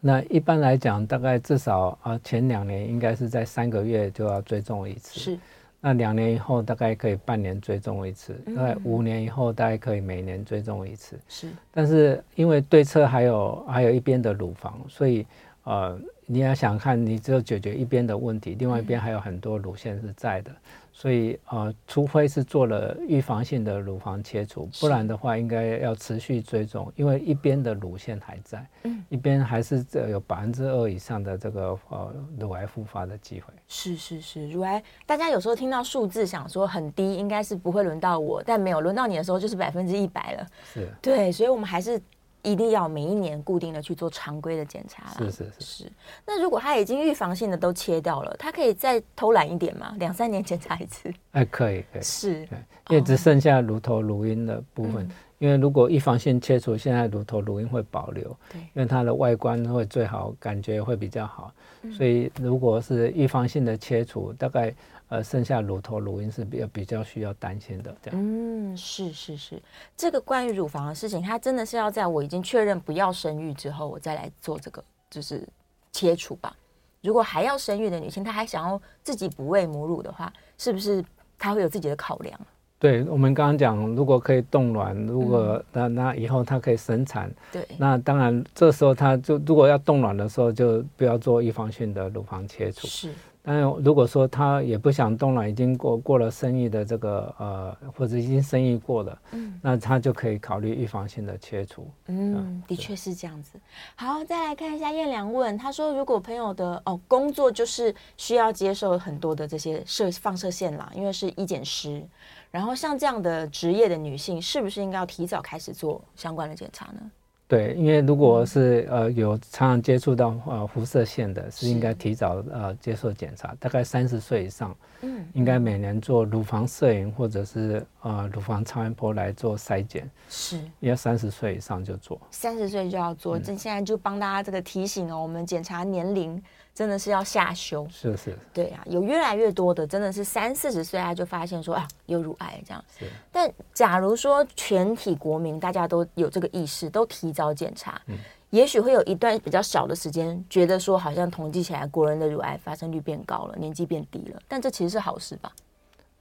[0.00, 5.18] 那一般来讲，大概至少啊前两年应该是在三个月就要追踪一次。
[5.18, 5.38] 是。
[5.86, 11.20] 那两年以后大概可以半年追踪一次，大概五年以后大概可以每年追踪一次。
[11.28, 15.26] 是，但是因为对侧还有还有一边的乳房，所以
[15.64, 20.50] 呃你要想看，你只有解决一边的问题，另外一边还有很多乳腺是在的。
[20.96, 33.52] 所以呃，除非是做了预防性的乳房切除，不然的话应该要持续追踪，因为一边的乳腺还在，嗯，一边还是有百分之二以上的这个呃乳癌复发的机会。
[33.66, 40.46] 是是是，乳癌大家有时候听到数字想说很低，应该是不会轮到我，但没有轮到你的时候就是百分之一百了。
[40.72, 42.00] 是，对，所以我们还是。
[42.44, 45.30] 一定要每一年固定的去做常规的检查了。
[45.30, 45.92] 是是是，是。
[46.24, 49.94] 那如果他已经预防性的都切掉了，他可以再偷懒一点吗？
[49.98, 51.12] 两三年检查一次？
[51.32, 52.02] 哎，可以可以。
[52.02, 52.42] 是，
[52.90, 55.04] 因为只剩下乳头乳晕的部分。
[55.04, 61.52] 嗯、因为如果预防性切除，现在乳头乳晕会保留，对，因为它的外观会最好，感觉会比较好。
[61.82, 64.72] 嗯、所以如果是预防性的切除，大概。
[65.14, 68.20] 呃，剩下乳头乳晕是比较比较需要担心的，这样。
[68.20, 69.62] 嗯，是是是，
[69.96, 75.46] 这个关于乳房的事情，它真的是要在我已经确认不要生育之后，我再来做这个就是
[75.92, 76.56] 切除吧。
[77.00, 81.04] 如果还要生育的女性，她还想要自己不喂母乳的话，是不是
[81.38, 82.40] 她会有自己的考量？
[82.80, 92.88] 对，我们刚刚讲，如果可以冻卵，如果那那以后她可以生产，对，那当然这时候她就如果要冻卵的时候，就不要做预防性的乳房切除。
[92.88, 93.12] 是。
[93.46, 101.86] 但如果说他也不想动了，已经过过了生意的这个呃，或者已经生意过了，嗯，那他就可以考虑预防性的切除。
[102.06, 103.60] 嗯，嗯的确是这样子。
[103.96, 112.02] 好，再来看一下燕良问，他说如果朋友的哦工作就是需要接受很多的这些射放射线啦，因为是医检师，
[112.50, 117.10] 然后像这样的职业的女性，是不是应该要提早开始做相关的检查呢？
[117.46, 136.42] 对，因为如果是呃有常常接触到呃辐射线的，是应该提早呃接受检查，大概三十岁以上，嗯，应该每年做乳房摄影或者是呃乳房超音波来做筛检，是，要三十岁以上就做，三十岁就要做，这、嗯、现在就帮大家这个提醒哦，我们检查年龄。
[136.74, 143.06] 真的是要下修，是是，对啊，有越来越多的真的是三四十岁啊就发现说啊有乳癌这样，是。
[143.30, 148.16] 但假如说全体国民大家都有这个意识，都提早检查，嗯，
[148.50, 155.52] 也许会有一段比较小的时间，觉得说好像统计起来国人的乳癌发生率变高了，年纪变低了，但这其实是好事吧？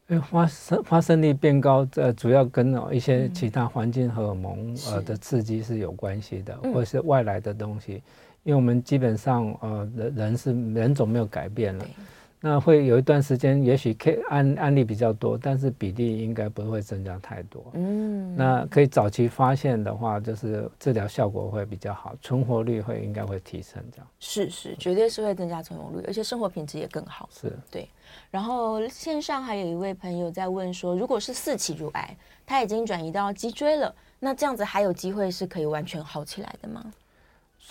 [0.09, 8.03] 因为发生发生率变高，呃，主要跟一些其他环境荷尔蒙呃的刺激是有关系的，或者是外来的东西。
[8.43, 11.85] 因为我们基本上，呃，人人是人种没有改变了，
[12.41, 17.65] 那会有一段时间，也许可以案案例比较多，但是比例应该不会增加太多。
[17.73, 23.81] 嗯，那可以早期发现的话，就是治疗效果会比较好，存活率会应该会提升。
[23.91, 27.29] 这样是是，绝对是会增加存活率，而且生活品质也更好。
[27.31, 27.87] 是对。
[28.29, 32.13] 然后线上还有一位朋友在问说，如果是四期乳癌，
[32.45, 36.83] 他已经转移到脊椎了，那这样子还有机会是可以完全好起来的吗？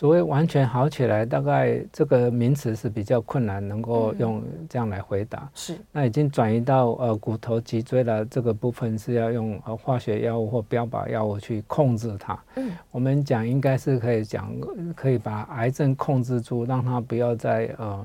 [0.03, 5.39] 所谓完全好起来，大概这个名词是比较困难，能够用这样来回答。
[5.39, 12.37] 嗯、是，那已经转移到呃骨头脊椎了这个部分，是要用呃化学药物或标靶药物去控制它。
[12.57, 14.53] 嗯，我们讲应该是可以讲，
[14.97, 18.05] 可以把癌症控制住，让它不要再呃。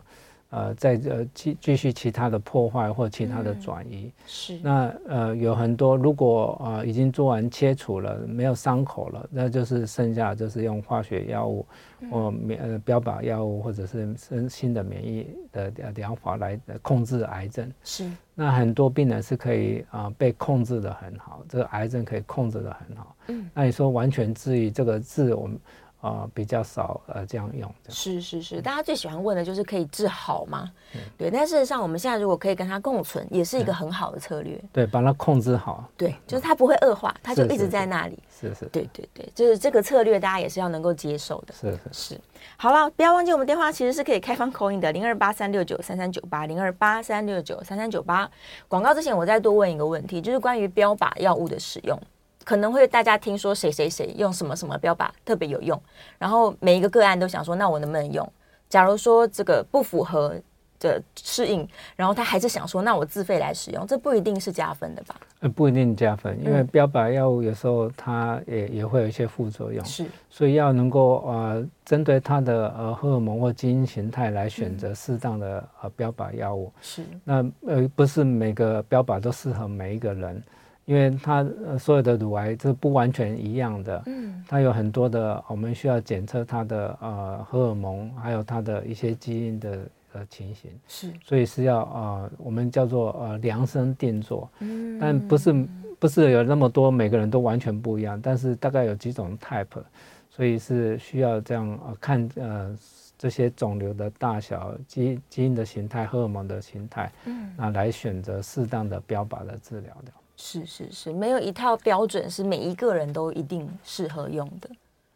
[0.50, 11.66] 呃，在呃继继续其他的破坏或其他的转移，嗯、是那呃有很多如果呃已经做完切除了没有伤口了，那就是剩下就是用化学药物
[12.10, 17.70] 或免呃标靶药物或者是新新的免疫的疗法来控制癌症。
[17.84, 23.16] 是那很多病人是可以啊、呃、被控制的很好，这个癌症可以控制的很好。
[23.28, 25.60] 嗯，那你说完全治愈这个治我们。
[26.08, 27.96] 啊、呃，比较少呃这样用这样。
[27.96, 30.72] 是是是，大家最喜欢问的就是可以治好吗？
[30.94, 34.56] 嗯、对，但事实上我们现在如果可以跟它共存，也是一个很好的策略。
[34.56, 35.84] 嗯、对，把它控制好。
[35.98, 38.18] 对，就是它不会恶化，它就一直在那里。
[38.30, 38.66] 是是，是。
[38.68, 41.54] 对对对，就是这个策略，大家也是要能够接受的。
[41.54, 42.22] 是是是。
[42.56, 48.30] 好了，不要忘记我们电话其实是可以开放 call in 的，零二八三六九三三九八，零二八三六九三三九八。
[48.68, 52.00] 广告之前我再多问一个问题，就是关于标靶药物的使用。
[52.48, 55.78] 可能会大家听说谁谁谁用什么什么标靶特别有用，
[56.18, 58.26] 然后每一个个案都想说，那我能不能用？
[58.70, 60.34] 假如说这个不符合
[60.80, 65.18] 的适应，然后他还是想说，那我自费来使用，这不一定是加分的吧？
[65.42, 76.72] 呃，不一定加分，因为标靶药物有时候它也也会有一些副作用，是，所以要能够呃针对它的呃荷尔蒙或基因形态来选择适当的呃标靶药物。
[76.80, 80.42] 是，那呃不是每个标靶都适合每一个人。
[80.88, 81.46] 因为它
[81.78, 89.80] 所有的乳癌是不完全一样的，嗯，它有很多的，我们需要检测它的呃荷尔蒙，还有它的一些基因的
[90.14, 95.68] 呃情形，是，所以是要呃我们叫做呃量身定做，嗯，但不是
[96.00, 99.84] 不是有那么多每个人都完全不一样，但是大概有几种 type，
[100.30, 102.74] 所以是需要这样呃看呃
[103.18, 110.12] 这些肿瘤的大小、基基因的形态、荷尔蒙的形态，嗯，那来选择适当的标靶的治疗的。
[110.38, 114.70] 是是是，没有一套标准是每一个人都一定适合用的。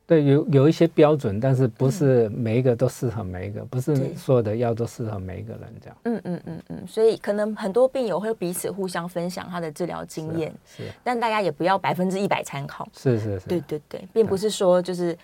[0.07, 5.97] 对，有有一些标准，但是不是每一个都适合每一个，嗯、不是所有的药都适合每一个人这样。
[6.03, 12.86] 嗯嗯嗯嗯，所以可能很多病友会彼此互相分享他的治疗经验，是，是但大家也不要百分之一百参考。
[12.93, 15.17] 是是是，对对对，并不是说就是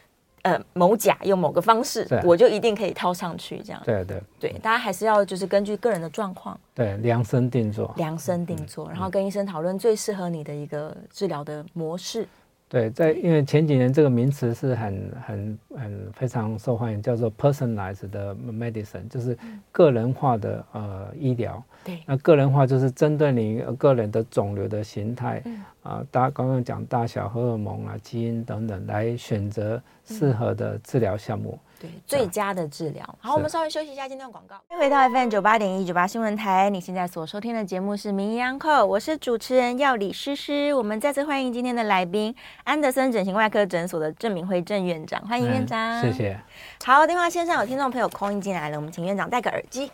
[0.51, 3.81] 呃某甲用某个方式，我就一定可以套上去这样。
[3.85, 12.27] 对对对，大家还是要就是根据个人的状况，对量身定做，量身定做，嗯、然后跟医生讨论最适合你的一个治疗的模式。
[12.69, 19.37] 对，在因为前几年这个名词是很很很非常受欢迎，叫做 personalized 的 medicine，就是
[19.71, 21.63] 个人化的呃医疗。
[21.87, 31.57] 对，那个人化就是针对你个人的肿瘤的形态，嗯、啊，大刚刚讲大小、荷尔蒙啊、基因等等，来选择适合的治疗项目。
[31.79, 33.15] 对，最佳的治疗。
[33.21, 34.55] 好，我们稍微休息一下，今天的广告。
[34.67, 40.73] 欢迎回到 FM 九八点一九八新闻台，你现在所收听的节目是《名医安扣》，我是主持人药理诗诗。
[40.73, 42.35] 我们再次欢迎今天的来宾，
[42.65, 45.79] 安德森整形外科诊所的郑明辉郑院长，欢迎院长。
[45.79, 46.37] 嗯、谢谢。
[46.83, 49.89] 好，电话线上有听众朋友 call in 进来了，我们请院长戴个耳机。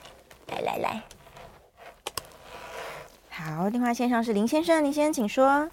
[0.47, 1.03] 来来来。
[3.35, 5.67] 好，电话线上是林先生，林先生请说。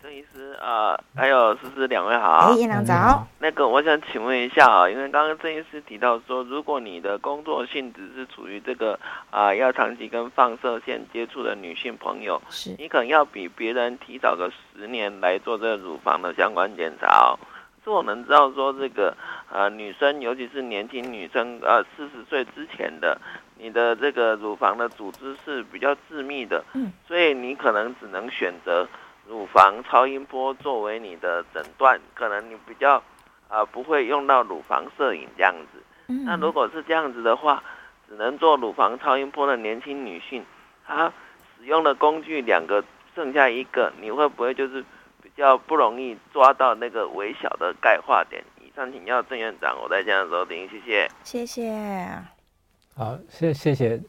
[0.00, 3.26] 郑医师啊、呃，还有思思两位好，院长早。
[3.40, 8.92] 那个我想请问一下啊，因为刚刚郑医师提到说，如果你的工作性质是处于这个
[9.28, 17.34] 啊、呃，要长期跟放射线接触的女性朋友，是你可能要比别人提早个十年来做这个乳房的相关检查哦。
[17.90, 19.16] 是我们知道说这个
[19.52, 23.20] 呃女生，尤其是年轻女生，呃四十岁之前的，
[23.58, 28.86] 你的这个乳房的组织是比较致密的，嗯，所以你可能只能选择。
[29.28, 32.96] 乳房超音波作为你的诊断，可能你比较
[33.46, 35.80] 啊、呃、不会用到乳房摄影这样子。
[36.08, 37.62] 嗯、那如果是这样子的话，
[38.08, 40.44] 只能做乳房超音波的年轻女性，
[40.84, 41.12] 她
[41.56, 42.82] 使用的工具两个，
[43.14, 44.88] 剩下一个，你会不会就是比
[45.40, 48.44] 较不容易抓到那个微小的钙化点？
[48.62, 51.10] 以上请教郑院长，我在这样收听，谢谢。
[51.24, 52.22] 谢谢。
[52.94, 54.00] 好，谢谢谢。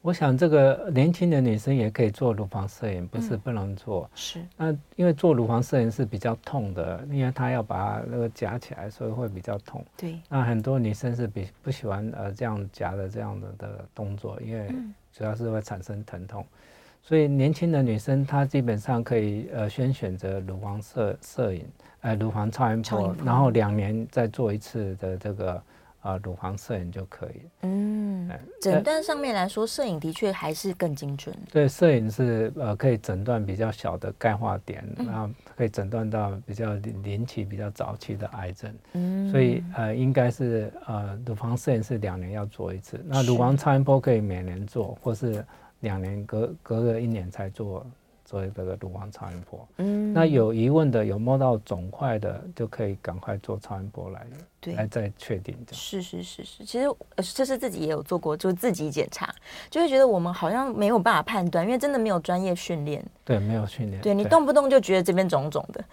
[0.00, 4.02] 我想这个年轻的女生也可以做乳房摄影，不是不能做。
[4.02, 4.46] 嗯、是。
[4.56, 9.84] 那因为做乳房摄影是比较痛的，因为她要把它那个夹起来，所以会比较痛。
[9.96, 10.18] 对。
[10.28, 14.68] 那很多女生是比不喜欢呃这样夹的这样的的动作，因为
[15.12, 16.42] 主要是会产生疼痛。
[16.42, 16.58] 嗯、
[17.02, 21.66] 所以年轻的女生她基本上可以呃先选择乳房摄摄影，
[22.00, 25.62] 呃乳房超音波，然后两年再做一次的这个。
[26.02, 27.42] 啊，乳房摄影就可以。
[27.60, 28.28] 嗯，
[28.60, 31.32] 诊断上面来说，摄影的确还是更精准。
[31.52, 36.74] 对，摄影是呃可以诊断比较小的钙化点，嗯、然后可以诊断到比较
[37.04, 38.74] 临期、比较早期的癌症。
[38.94, 45.44] 嗯，所以呃应该是呃乳房摄影是两年要做一次，那乳房超音波可以每年做，或是
[45.82, 47.86] 两年隔隔个一年才做。
[48.24, 54.26] 做这个乳房超音波，嗯，那有疑问的，有摸到肿块的，就可以赶快做超音波来，
[54.58, 55.78] 对，来再确定这样。
[55.78, 56.88] 是是是是，其实
[57.34, 59.34] 这是自己也有做过，就是自己检查，
[59.68, 63.04] 就会觉得我们好像没有办法判断，因为真的没有专业训练。
[63.22, 64.00] 对，没有训练。
[64.00, 65.84] 对，你动不动就觉得这边肿肿的。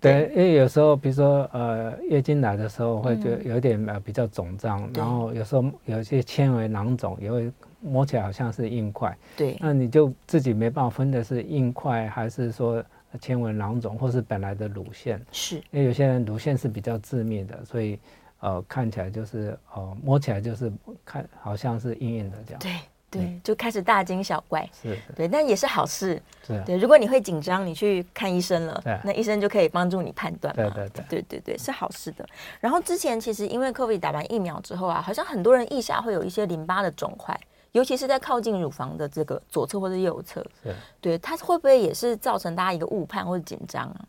[0.00, 7.52] 对，因为有时候比如说呃月经来的时候会觉得有点呃比较肿胀，然后有时候有些纤维囊肿也会。
[7.84, 12.82] 摸起来好像是硬块，对，那你就自己没办法分的是硬块还是说
[13.20, 17.98] 纤维囊肿，或是本来的乳腺，是，因为有些人乳腺是比较致密的，所以
[18.40, 20.72] 呃看起来就是呃摸起来就是
[21.04, 22.72] 看好像是硬硬的这样，对
[23.10, 32.26] 对，就开始大惊小怪，是，对，但也是好事，是，对，如果你会紧张，你去看医生了，那医生就可以帮助你判断嘛，对对对，对对对，是好事的。
[32.60, 37.38] 然后之前其实因为 COVID 打完疫苗之后啊，好像很多人腋下会有一些淋巴的肿块。
[37.74, 44.06] 尤其是在靠近乳房的这个左侧或者右侧，是对，它会不会也是造成大家一个误判或者紧张啊？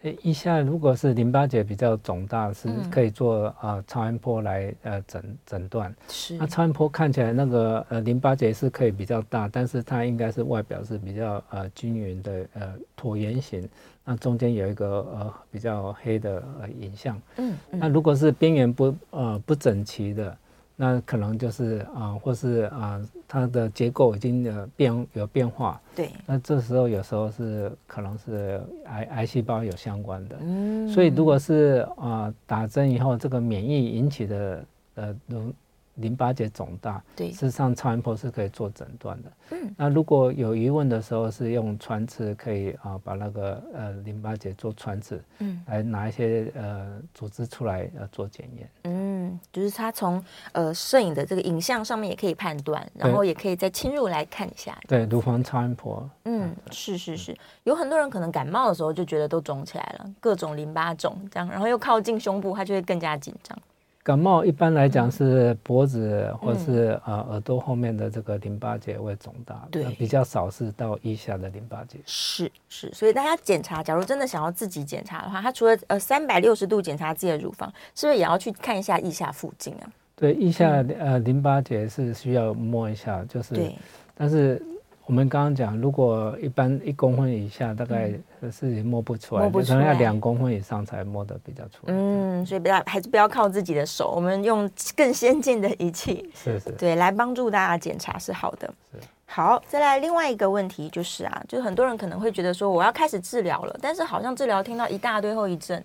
[0.00, 5.94] 诶，一下如果是淋巴结比较肿大，是可以做啊、呃、超音波来呃诊诊断。
[6.08, 13.68] 是，那超音波看起来那个呃淋巴结是可以比较大，但是它应该是外表是比较呃均匀的呃椭圆形，
[14.06, 17.20] 那中间有一个呃比较黑的呃影像。
[17.36, 20.34] 嗯，嗯，那如果是边缘不呃不整齐的。
[20.78, 25.80] 那可能就是啊、呃，或是啊、呃，它的结构已经有变有变化。
[25.94, 26.10] 对。
[26.26, 30.36] 那这时候有时候是可能是癌癌细胞有相关的。
[30.42, 30.86] 嗯。
[30.88, 34.64] 所以如果是啊、呃，打针以后这个免疫引起的
[34.96, 35.54] 呃淋
[35.96, 39.32] 淋巴结肿大，对，事实上超音波是可以做诊断的。
[39.50, 39.74] 嗯。
[39.76, 48.70] 那如果有疑问的时候，是用穿刺可以啊、呃，把那个呃淋巴结做穿刺，嗯，来拿一些呃组织出来呃做检验。
[48.84, 49.06] 嗯。
[49.16, 50.22] 嗯，就是他从
[50.52, 54.78] 呃摄影的这个影像上面也可以判断，然后也可以再侵入来看一下。
[54.86, 56.08] 对，乳房超音波。
[56.24, 63.58] 嗯，是是是，有很多人可能感冒的时候就觉得都肿起来了，各种淋巴肿这样，然后又靠近胸部，他就会更加紧张。
[64.06, 71.98] 感冒一般来讲是脖子或是呃耳朵后面的这个淋巴结会肿大，对，比较少是到腋下的淋巴结。
[72.06, 79.90] 是是，所以大家检查，假如真的想要自己检查的话，他除了呃三百六十度检查自己的乳房，是不是也要去看一下腋下附近啊？
[80.14, 83.74] 对，腋下呃淋巴结是需要摸一下，就是，对，
[84.14, 84.62] 但是。
[85.06, 88.12] 我们刚刚讲，如果一般一公分以下，大概
[88.50, 91.94] 是也摸不出来，可能要两公分以上才摸得比较出来。
[91.94, 98.66] 嗯，所以不要还是不要靠自己的手，我们用更先进的仪器，是是，对，来帮助大家检查是好的。
[98.92, 105.80] 是，好，再来另外一个问题就是啊，就是很多人可能会觉得说，我要开始治疗了，但是好像治疗听到一大堆后遗症。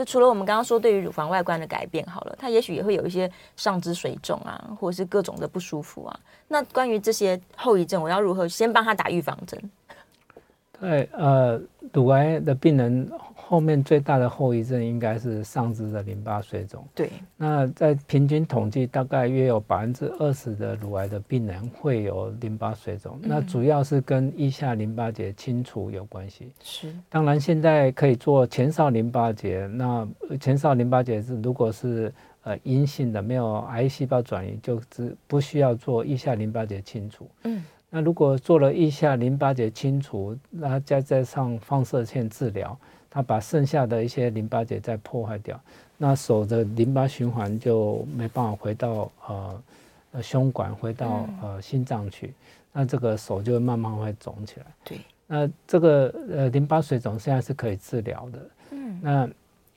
[0.00, 6.20] 就除了我们刚刚说对于乳房外观的改变好了，它也许也会有一些上肢水肿啊，或者是各种的不舒服啊。
[6.48, 9.62] 那关于这些后遗症，我要如何先帮他打预防针？
[10.80, 11.60] 对，呃，
[11.92, 13.10] 乳癌的病人。
[13.50, 16.86] 后面最大的后遗症应该是上肢的淋巴水肿。
[16.94, 23.18] 对，那在平均统计，大概约有百分之二十的乳癌的病人会有淋巴水肿。
[23.22, 26.52] 嗯、那主要是跟腋下淋巴结清除有关系。
[26.62, 29.66] 是，当然现在可以做前哨淋巴结。
[29.66, 30.06] 那
[30.38, 32.14] 前哨淋巴结是如果是
[32.44, 37.28] 呃阴性的，没有癌细胞转移，就只不需要做腋下淋巴结清除。
[37.42, 42.78] 嗯，那如果做了腋下淋巴结清除，那再加上放射线治疗。
[43.12, 45.60] 他把剩下的一些淋巴结再破坏掉，
[45.98, 52.32] 那手的淋巴循环就没办法回到呃胸管，回到呃心脏去，
[52.72, 54.66] 那这个手就会慢慢会肿起来。
[54.84, 58.50] 对，那这个呃淋巴水肿现在是可以治疗的。
[58.70, 59.28] 嗯，那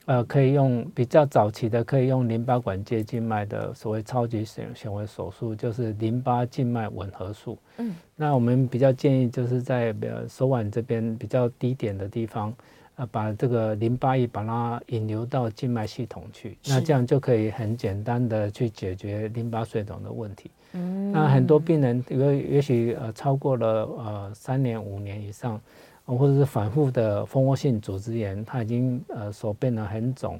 [0.06, 7.58] 呃可以用比较早期的可以用淋巴管接静脉的所谓超级显显微手术，就是淋巴静脉吻合术。
[7.78, 12.54] 嗯，那我们比较建议就是在呃手腕这边比较低点的地方。
[12.96, 20.48] 呃，把这个淋巴液把它引流到静脉系统去，那这样就可以很简单的去解决淋巴水肿的问题。
[20.74, 23.66] 嗯，那很多病人，也也许呃超过了
[23.98, 25.60] 呃三年五年以上，
[26.04, 30.38] 或者是反复的蜂窝性组织炎，它已经呃手变得很肿，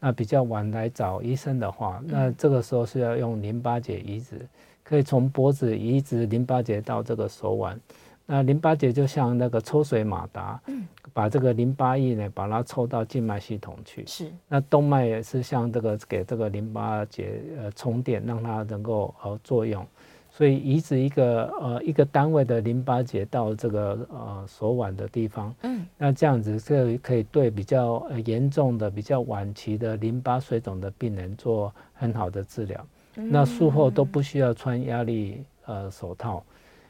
[0.00, 4.46] 那比较晚来找医生的话，那这个时候是要用淋巴结移植，
[4.82, 7.78] 可以从脖子移植淋巴结到这个手腕。
[8.26, 14.02] 那淋巴结就像那个抽水马达，嗯，把这个淋巴液呢，把它抽到静脉系统去。
[14.06, 14.32] 是。
[14.48, 19.86] 那动脉也是像这个给这个淋巴结呃充电，让它能够呃作用。
[20.36, 32.86] 所以移植一个呃一个单位的淋巴结到这个呃手腕的地方，嗯，那这样子可可以对比较严重的、比较晚期的淋巴水肿的病人做很好的治疗。
[33.14, 33.30] 嗯。
[33.30, 36.42] 那术后都不需要穿压力呃手套。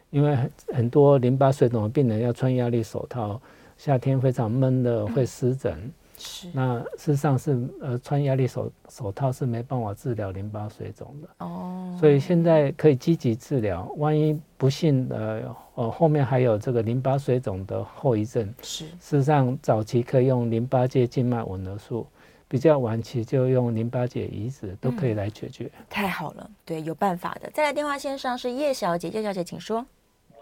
[0.08, 3.38] 因为很很多淋巴水肿的病人要穿压力手套，
[3.76, 5.74] 夏天非常闷的会湿疹。
[5.74, 5.92] 嗯、
[6.24, 11.28] 是，那事实上是呃穿压力手手套是没办法治疗淋巴水肿的。
[11.44, 22.06] 哦，所以现在可以积极治疗，万一不幸的呃后面还有这个淋巴水肿的后遗症，是，事实上早期可以用淋巴结静脉吻合术，
[22.48, 25.70] 比较晚期就用淋巴结移植都可以来解决。
[25.78, 27.50] 嗯、太好了，对，有办法的。
[27.52, 29.84] 再来电话线上是叶小姐，叶小姐请说。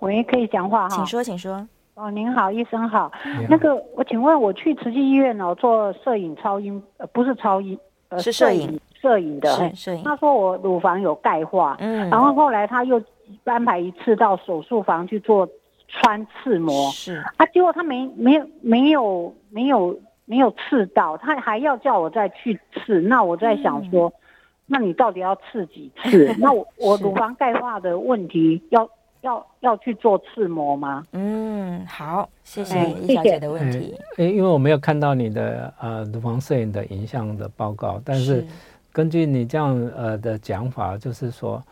[0.01, 1.69] 喂，可以讲话哈，请说，请说。
[1.95, 3.13] 哦，您好，医生好。
[3.51, 7.79] 那个，我请问，我去慈济医院哦做摄影超音，呃，不是超音，
[8.09, 9.51] 呃，是摄影，摄影的。
[9.51, 10.03] 是摄影。
[10.03, 13.01] 他说我乳房有钙化，嗯，然后后来他又
[13.45, 15.47] 安排一次到手术房去做
[15.87, 17.23] 穿刺模，是。
[17.37, 23.03] 啊，结果他没没有没有没有没有刺到，他还要叫我再去刺。
[23.03, 24.13] 那我在想说，嗯、
[24.65, 26.35] 那你到底要刺几次？
[26.41, 28.89] 那我我乳房钙化的问题要。
[29.23, 31.05] 要要去做刺膜吗？
[31.13, 33.97] 嗯，好，谢谢叶小姐的问题。
[34.19, 38.47] 哎，因为我没有看到你的呃乳房摄影的影像的报告，但是
[38.93, 41.63] 根据你这样呃的讲法，就是说。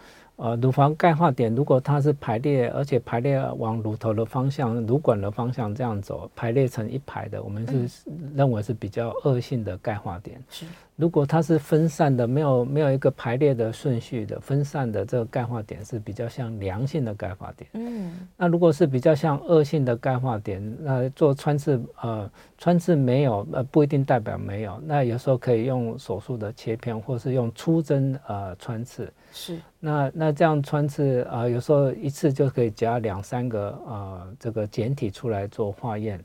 [0.42, 10.42] 呃，乳房钙化点，如果它是排列，而且排列往乳头的方向、乳管的方向这样走，排列成一排的，我们是认为是比较恶性的钙化点。
[10.48, 10.64] 是，
[10.96, 17.70] 如果它是分散的，没有没有一个排列的顺序的分散的，这个钙化点是比较像良性的钙化点。
[17.72, 24.78] 嗯，那如果是比较像恶性的钙化点，那做穿刺，呃，穿刺没有，呃，不一定代表没有。
[24.84, 29.10] 那有时候可以用手术的切片，或是用粗针，呃，穿刺。
[29.32, 36.22] 是，那那这样穿刺啊、呃，有时候一次就可以夹两三个呃这个简体出来做化验。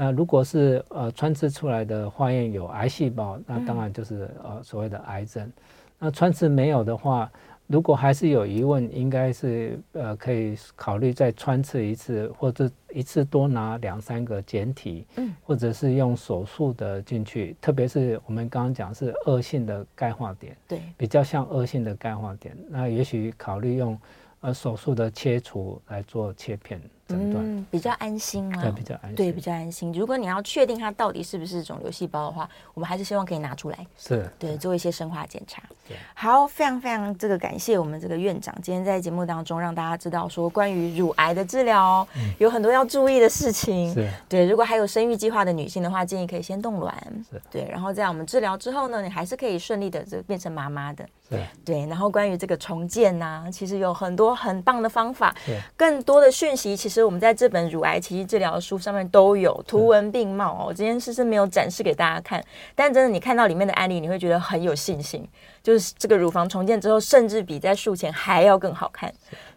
[0.00, 5.52] 那如果是呃穿刺出来的化验有癌细胞，那当然就是呃所谓的癌症。
[5.98, 7.28] 那穿刺没有的话，
[7.66, 23.98] 如果还是有疑问，应该是呃可以考虑再穿刺一次，或者一次多拿两三个简体，嗯，或者是用手术的进去，特别是我们刚刚讲是恶性的钙化点，对，比较像恶性的钙化点，那也许考虑用
[24.42, 26.80] 呃手术的切除来做切片。
[27.10, 29.92] 嗯，比较安心啊，对，比较安心，对，比较安心。
[29.92, 35.62] 如果你要确定它到底是不是肿瘤细胞的话，我们还是希望可以拿出来，是，对，做一些生化检查。
[35.88, 42.06] 对，好，非常非常这个感谢我们这个院长今天在节目当中让大家知道说关于乳癌的治疗
[42.36, 43.94] 有很多要注意的事情。
[43.94, 46.94] 是，对，如果还有生育计划的女性的话，建议可以先冻卵。
[47.30, 51.08] 是，对，然后在我们治疗之后呢，你还是可以顺利的就变成妈妈的。
[51.30, 55.34] 对，对，然后关于这个重建呐，其实有很多很棒的方法。
[55.46, 56.97] 对，更多的讯息其实。
[57.04, 60.64] 我们在这本乳癌奇迹治疗书上面都有图文并茂哦。
[60.68, 62.44] 我今天是是没有展示给大家看，
[62.74, 65.26] 但真的你看到里面的案例，你会觉得很有信心。
[65.62, 69.12] 就是这个乳房重建之后，甚至比在术前还要更好看。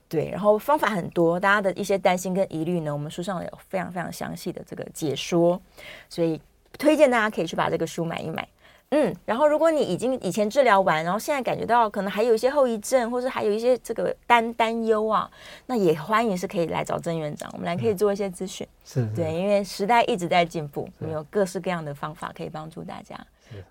[0.10, 5.62] 对，然后方法很多，大家的一些担心跟疑虑呢，我们书上有非常非常详细的这个解说，
[6.10, 6.42] 所以
[6.78, 8.46] 推荐大家可以去把这个书买一买。
[8.94, 15.32] 嗯，然后如果你已经以前治疗完，然后现在感觉到可能还有一些后遗症，或者还有一些这个担担忧啊，
[15.66, 18.68] 那也欢迎是可以来找郑院长，我们来可以做一些咨询。
[18.84, 23.18] 是，对，因为时代一直在进步，我们有各式各样的方法可以帮助大家，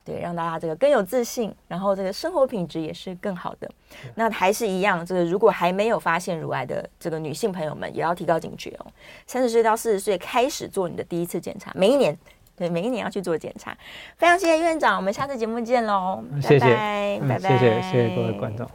[0.03, 3.71] 对，让大家这个更有自信，然后这个生活品质也是更好的。
[4.15, 8.87] 那还是一样，这个如果还没有发现乳癌的这个女性朋友们，也要提高警觉哦。
[9.27, 12.17] 三十岁到四十岁开始做你的第一次检查，每一年。
[12.61, 13.75] 对，每一年要去做检查。
[14.19, 16.23] 非常谢谢院长，我们下次节目见喽！
[16.43, 18.69] 谢谢，拜拜，拜拜，谢谢，谢谢各位观众。